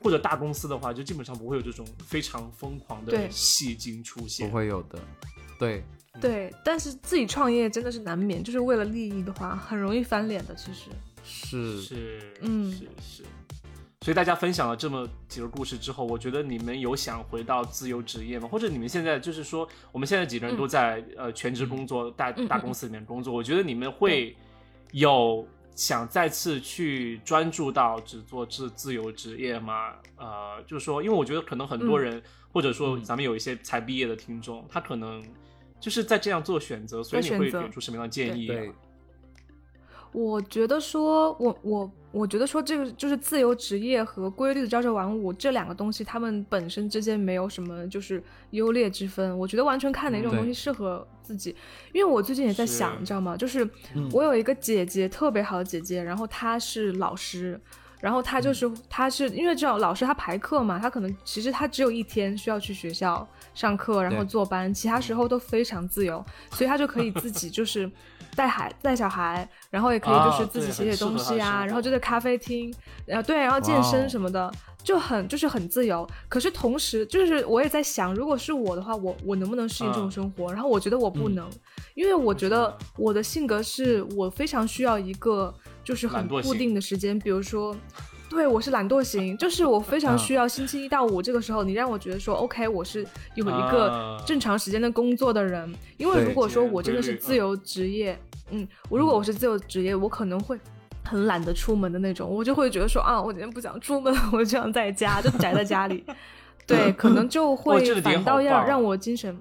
[0.00, 4.98] 或者大公司的话，就基本上不会有这种非常疯狂的戏精出现，不会有的。
[5.58, 5.84] 对
[6.18, 10.54] 对，但是自己创业真的是难免，就是为了利益的话，很容易翻脸的。
[10.54, 10.90] 其实
[11.22, 13.22] 是是嗯是是，
[14.00, 18.48] 所以大家分享了这么几个故事之后，我觉得你们有想回到自由职业吗？
[18.48, 24.34] 或者你们现在就是说，我们现在几个人都在呃全职工作，大大公司里面工作，我觉得你们会。
[24.92, 29.94] 有想再次去专注到只做自自由职业吗？
[30.16, 32.22] 呃，就是说，因为我觉得可能很多人，
[32.52, 35.22] 或者说咱们有一些才毕业的听众，他可能
[35.78, 38.50] 就是在这样做选择，所以你会给出什么样的建议？
[40.10, 49.38] 我觉得说，我我我觉得说，这个就是自由职业和规律的朝九晚五这两个东西，他们本身之间没有什么就是优劣之分。
[49.38, 51.54] 我觉得完全看哪种东西适合自己。
[51.92, 53.36] 因为我最近也在想，你知道吗？
[53.36, 53.68] 就是
[54.10, 57.60] 我有一个姐姐，特别好的姐姐，然后她是老师，
[58.00, 67.90] 然后她就是她是因为这种老师她排课嘛，她可能其实她只有一天需要去学校上课，然后坐班，其他时候都非常自由，所以她就可以自己就是。
[68.38, 72.72] 带孩带小孩，然后也可以就是自己写写东西啊，然后就在咖啡厅，
[73.04, 74.48] 然后对，然后健身什么的，
[74.84, 76.08] 就很就是很自由。
[76.28, 80.52] 可是同时，就是我也在想，如果是我的话，我我能不能适应这种生活？
[80.52, 81.50] 然后我觉得我不能，
[81.96, 87.74] 因为我觉得我的性格是我非常需要一个就是很固定的时间，比如说。
[88.30, 93.02] 对，我是懒惰型，就是我非常需要星期一到五这个时候，你让我觉得说，OK，我是
[93.34, 95.74] 有一个正常时间的工作的人。
[95.96, 98.20] 因为如果说我真的是自由职业，
[98.50, 100.58] 嗯，我如果我是自由职业，我可能会
[101.04, 106.04] 很懒得出门的那种，我就会觉得说啊，我今天不想出门，我就想在家，就宅在家里。
[106.66, 109.36] 对，可能就会反倒要让我精神，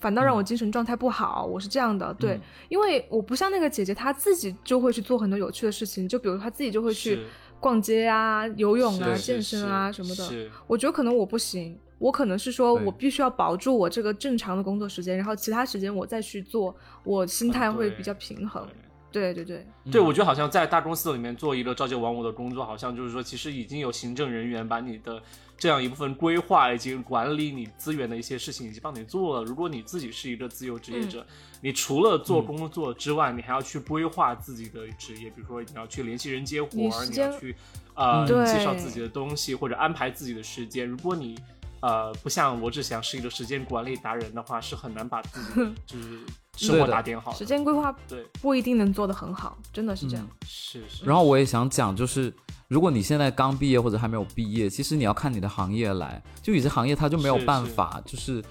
[0.00, 1.44] 反倒让我精神状态不好。
[1.44, 7.20] 我是这样的，对，因为我不像那个姐姐，她自己就会去做很多有趣的事情，就比如她自己就会去。
[7.62, 16.74] 逛街啊，游泳啊，健身啊什么的，我觉得可能我不行，我可能是说我必须要保住我这个正常的工作时间，然后其他时间我再去做，
[17.04, 18.66] 我心态会比较平衡。
[19.12, 25.20] 对对对，对我觉得好像在大公司里面做一个朝九晚五的工作，好像就是说其实已经有行政人员把你的
[25.58, 29.44] 这样一部分规划以及管理你资源的一些事情已经帮你做了。
[29.44, 31.26] 如果你自己是一个自由职业者。
[31.62, 36.70] 你除了做工作之外，你还要去规划自己的职业，比如说你要去联系人接活，
[37.10, 37.54] 你要去
[37.94, 40.88] 呃介绍自己的东西或者安排自己的时间。
[40.88, 41.38] 如果你
[41.80, 46.20] 呃不像罗志祥是一个时间管理达人的话，是很难把自己 就是
[46.56, 47.32] 生活打点好。
[47.32, 50.28] 时间规划对不一定能做得很好，真的是这样。
[50.46, 51.04] 是是。
[51.04, 52.32] 然后我也想讲，就是
[52.68, 58.42] 如果你现在刚毕业或者还没有毕业，其实你要看你的行业来，就有些行业它就没有办法，就是。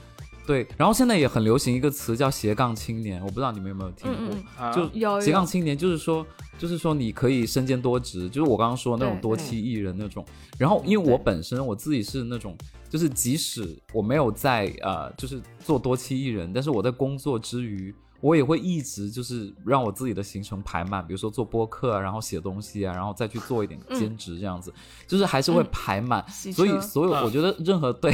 [0.50, 6.26] 对，然后现在也很流行一个词叫斜杠青年，我不知道你们有没有听过，就斜杠青年就是说，
[6.58, 10.26] 就是说你可以身兼多职，就是我刚刚说那种多妻艺人那种。
[10.58, 12.58] 然后因为我本身我自己是那种，
[12.90, 17.94] 就是即使我没有在呃，就是做多妻艺人，但是我在工作之余。
[18.22, 24.74] 我也会一直就是让我自己的行程排满，比如说做播客啊，然后写东西啊，然后再去做一点兼职这样子，
[25.08, 26.28] 就是还是会排满。
[26.30, 28.12] 所以，所有我觉得任何 对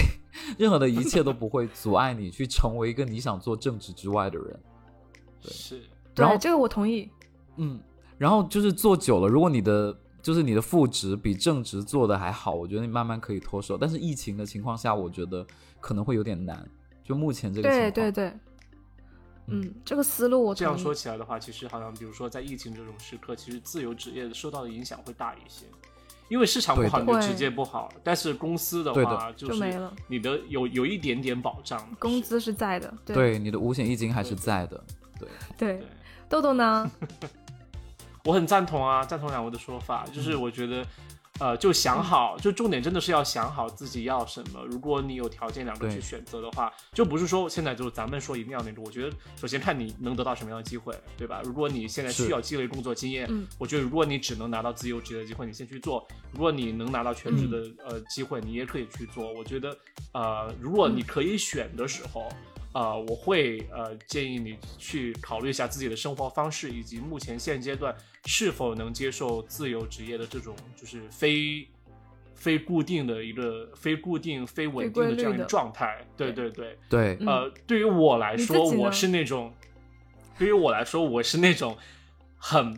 [0.57, 4.59] 任何的一切都不会阻碍你去成为一个你想做正职之外的人。
[5.41, 5.81] 对，是。
[6.15, 7.09] 然后这个我同意。
[7.57, 7.79] 嗯，
[8.17, 13.77] 然后就是做久了，如果你的就是你的副职比正职做的还好，我觉得你慢慢可以脱手。
[13.77, 15.45] 但是疫情的情况下，我觉得
[15.79, 16.63] 可能会有点难。
[17.03, 17.91] 就目前这个情况。
[17.91, 18.33] 对对对。
[19.47, 25.65] 嗯，这个思路我这样说起来的话，其实好像比如说在疫情这种时刻，其实自由职业受到的影响会大一些，
[26.29, 34.83] 因为市场不好你就直接不好，但是公司的话就是你的有有一点点保障，工资是在的，对你的五险一金还是在的，
[35.19, 35.29] 对。
[35.57, 35.83] 对。
[36.27, 36.89] 豆豆呢？
[38.25, 40.83] 我很赞同啊，赞同两位的说法，就是我觉得
[41.39, 44.63] 呃，就想好，就重点真的是要想好自己要什么。
[44.69, 48.81] 如果你有条件两个去选择的话，就不是说现在就咱们说一定要那种。
[48.85, 51.41] 我觉得首先看你能得到什么样的机会，对吧？
[51.43, 56.07] 如果你现在需要积累工作经验，我觉得如果你只能拿到自由职业的机会，你先去做。
[56.31, 59.33] 如果你能拿到全职的呃机会，你也可以去做。
[59.33, 59.77] 我觉得，
[60.13, 62.31] 呃，如果你可以选的时候。
[62.75, 67.95] 呃，我会呃建议你去考虑一下自己的生活方式，以及目前现阶段
[68.25, 71.65] 是否能接受自由职业的这种就是非
[72.33, 76.05] 非固定的一个非固定非稳定的这样一个状态。
[76.17, 77.17] 对对对对。
[77.25, 79.53] 呃，对于我来说，我是那种，
[80.37, 81.77] 对于我来说，我是那种
[82.37, 82.77] 很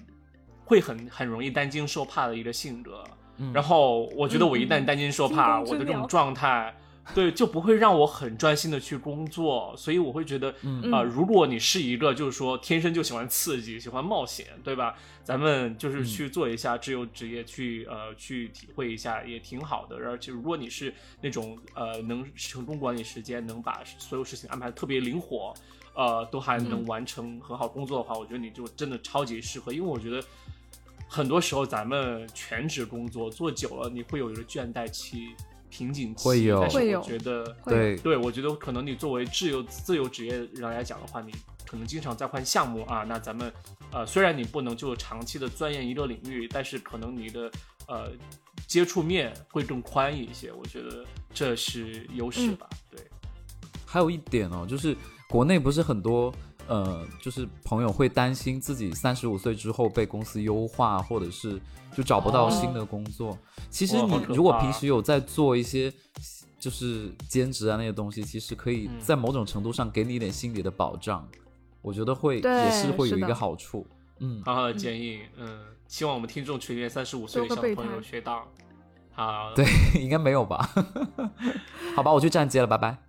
[0.64, 3.04] 会很很容易担惊受怕的一个性格。
[3.52, 6.72] 然后我觉得我一旦担惊受怕，我的这种状态。
[7.16, 10.50] 对，就不会让我很专心的去工作，所以我会觉得，
[10.92, 14.96] 啊，如果你是一个就是说天生就喜欢刺激、喜欢冒险，对吧？
[15.24, 19.96] 咱们就是去做一下自由职业，去呃去体会一下也挺好的。
[19.96, 25.54] 而且如果你是那种呃能成功管理时间，能把所有事情安排特别灵活，
[25.96, 29.74] 呃，都还能完成很好工作的话，我觉得你就真的超级适合。
[29.74, 30.24] 因为我觉得
[31.08, 35.30] 很多时候咱们全职工作做久了，你会有一个倦怠期。
[35.78, 41.32] 瓶颈期，但是我觉得，对对，我觉得可能你作为自由自由职业人来讲的话，你
[41.68, 43.04] 可能经常在换项目啊。
[43.04, 43.54] 那咱们
[43.92, 47.52] 呃，虽然你不能就长期的钻研一个领域，但是可能你的
[47.88, 48.12] 呃
[48.66, 50.52] 接触面会更宽一些。
[50.52, 52.68] 我觉得这是优势吧。
[52.90, 53.00] 对，
[53.86, 54.98] 还有一点哦，就是
[55.30, 56.34] 国内不是很多
[56.68, 61.60] 呃，就是朋友会担心自己三十五岁之后被公司优化，或者是。
[61.96, 63.36] 就找不到新的工作。
[63.72, 65.92] 其实你如果平时有在做一些，
[66.60, 71.28] 就是兼职啊那些东西，其实可以在某种程度上给你一点心理的保障。
[71.82, 73.88] 我觉得会也是会有一个好处。
[74.20, 75.22] 嗯，好好的建议。
[75.38, 78.46] 嗯，希望我们听众群里面三十五岁的小朋友学到。
[79.14, 79.66] 好，对，
[80.00, 80.70] 应该没有吧？
[81.96, 83.07] 好吧，我去站街了，拜拜。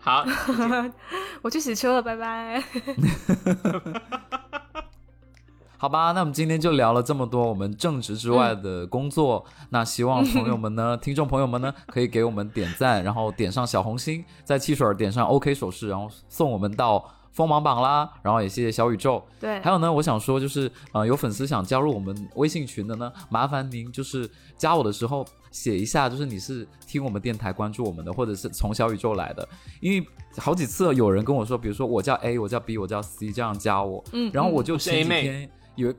[0.00, 0.24] 好，
[1.42, 2.62] 我去洗车了，拜拜。
[5.76, 9.44] 好吧，那我们今天就聊了这么多我们正职之外的工作。
[9.70, 18.10] 那希望朋友们呢， 听众朋友们呢，可以给我们点赞，然后点上小红心，在汽水点上 OK 手势，然后送我们到锋芒榜啦。
[18.22, 19.26] 然后也谢谢小宇宙。
[19.38, 29.48] 对，还有呢，我想说就是，呃，有粉丝想加入我们微信群的呢，麻烦您就是加我的时候写一下，就是你是听我们电台关注我们的，或者是从小宇宙来的。
[29.80, 30.06] 因为
[30.38, 35.50] 好几次有人跟我说，比如说我叫 A，我叫 B，我叫 C，这样加我，嗯，然后我就前几天。
[35.76, 35.94] 有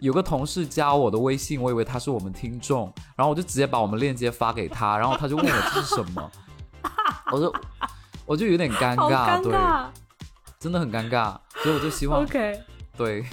[0.00, 6.30] 有个同事加我的微信，我以为他是我们听众，然后我就直接把我们链接发给他，然后他就问我这是什么，
[7.32, 7.52] 我说
[8.24, 9.52] 我就有点尴尬，对，
[10.58, 12.58] 真的很尴尬，所以我就希望，OK，
[12.96, 13.24] 对，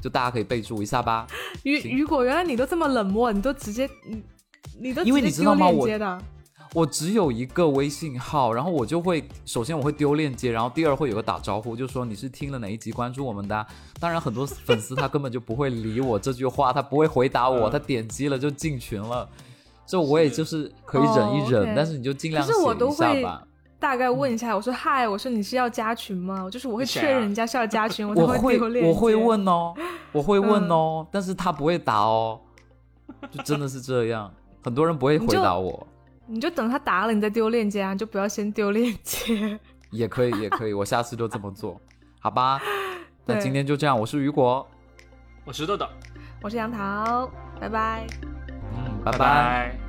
[0.00, 1.26] 就大家可以备注一下吧。
[1.64, 3.90] 雨雨果，原来你都这么冷漠，你都直接
[4.78, 5.68] 你你都因为你知道吗？
[5.68, 5.88] 我。
[6.72, 13.64] 我只有一个微信号，然后我就会首先我会丢链接，然后第二会有个打招呼，就说你是听了哪一集关注我们的。
[14.00, 19.28] 当然很多粉丝他根本就不会理我这句话，他不会回答我，他点击了就进群了。
[19.86, 23.46] 这我也就是可以忍一忍，但是你就尽量写一下吧。
[23.78, 26.48] 大概问一下，我说嗨，我说你是要加群吗？
[26.50, 28.90] 就是我会确认人家是要加群，我 才会丢链接。
[28.90, 29.74] 我会问哦，
[30.10, 32.40] 我会问哦，但是他不会答哦，
[33.30, 34.34] 就真的是这样，
[34.64, 35.86] 很多人不会回答我。
[36.26, 39.60] 你就等他答了，你再丢链接啊，就不要先丢链接。
[39.90, 41.78] 也可以，也可以，我下次就这么做，
[42.18, 42.60] 好吧？
[43.26, 44.66] 那今天就这样，我是雨果，
[45.44, 45.86] 我是豆豆，
[46.42, 48.06] 我是杨桃，拜拜。
[48.74, 49.83] 嗯，拜拜。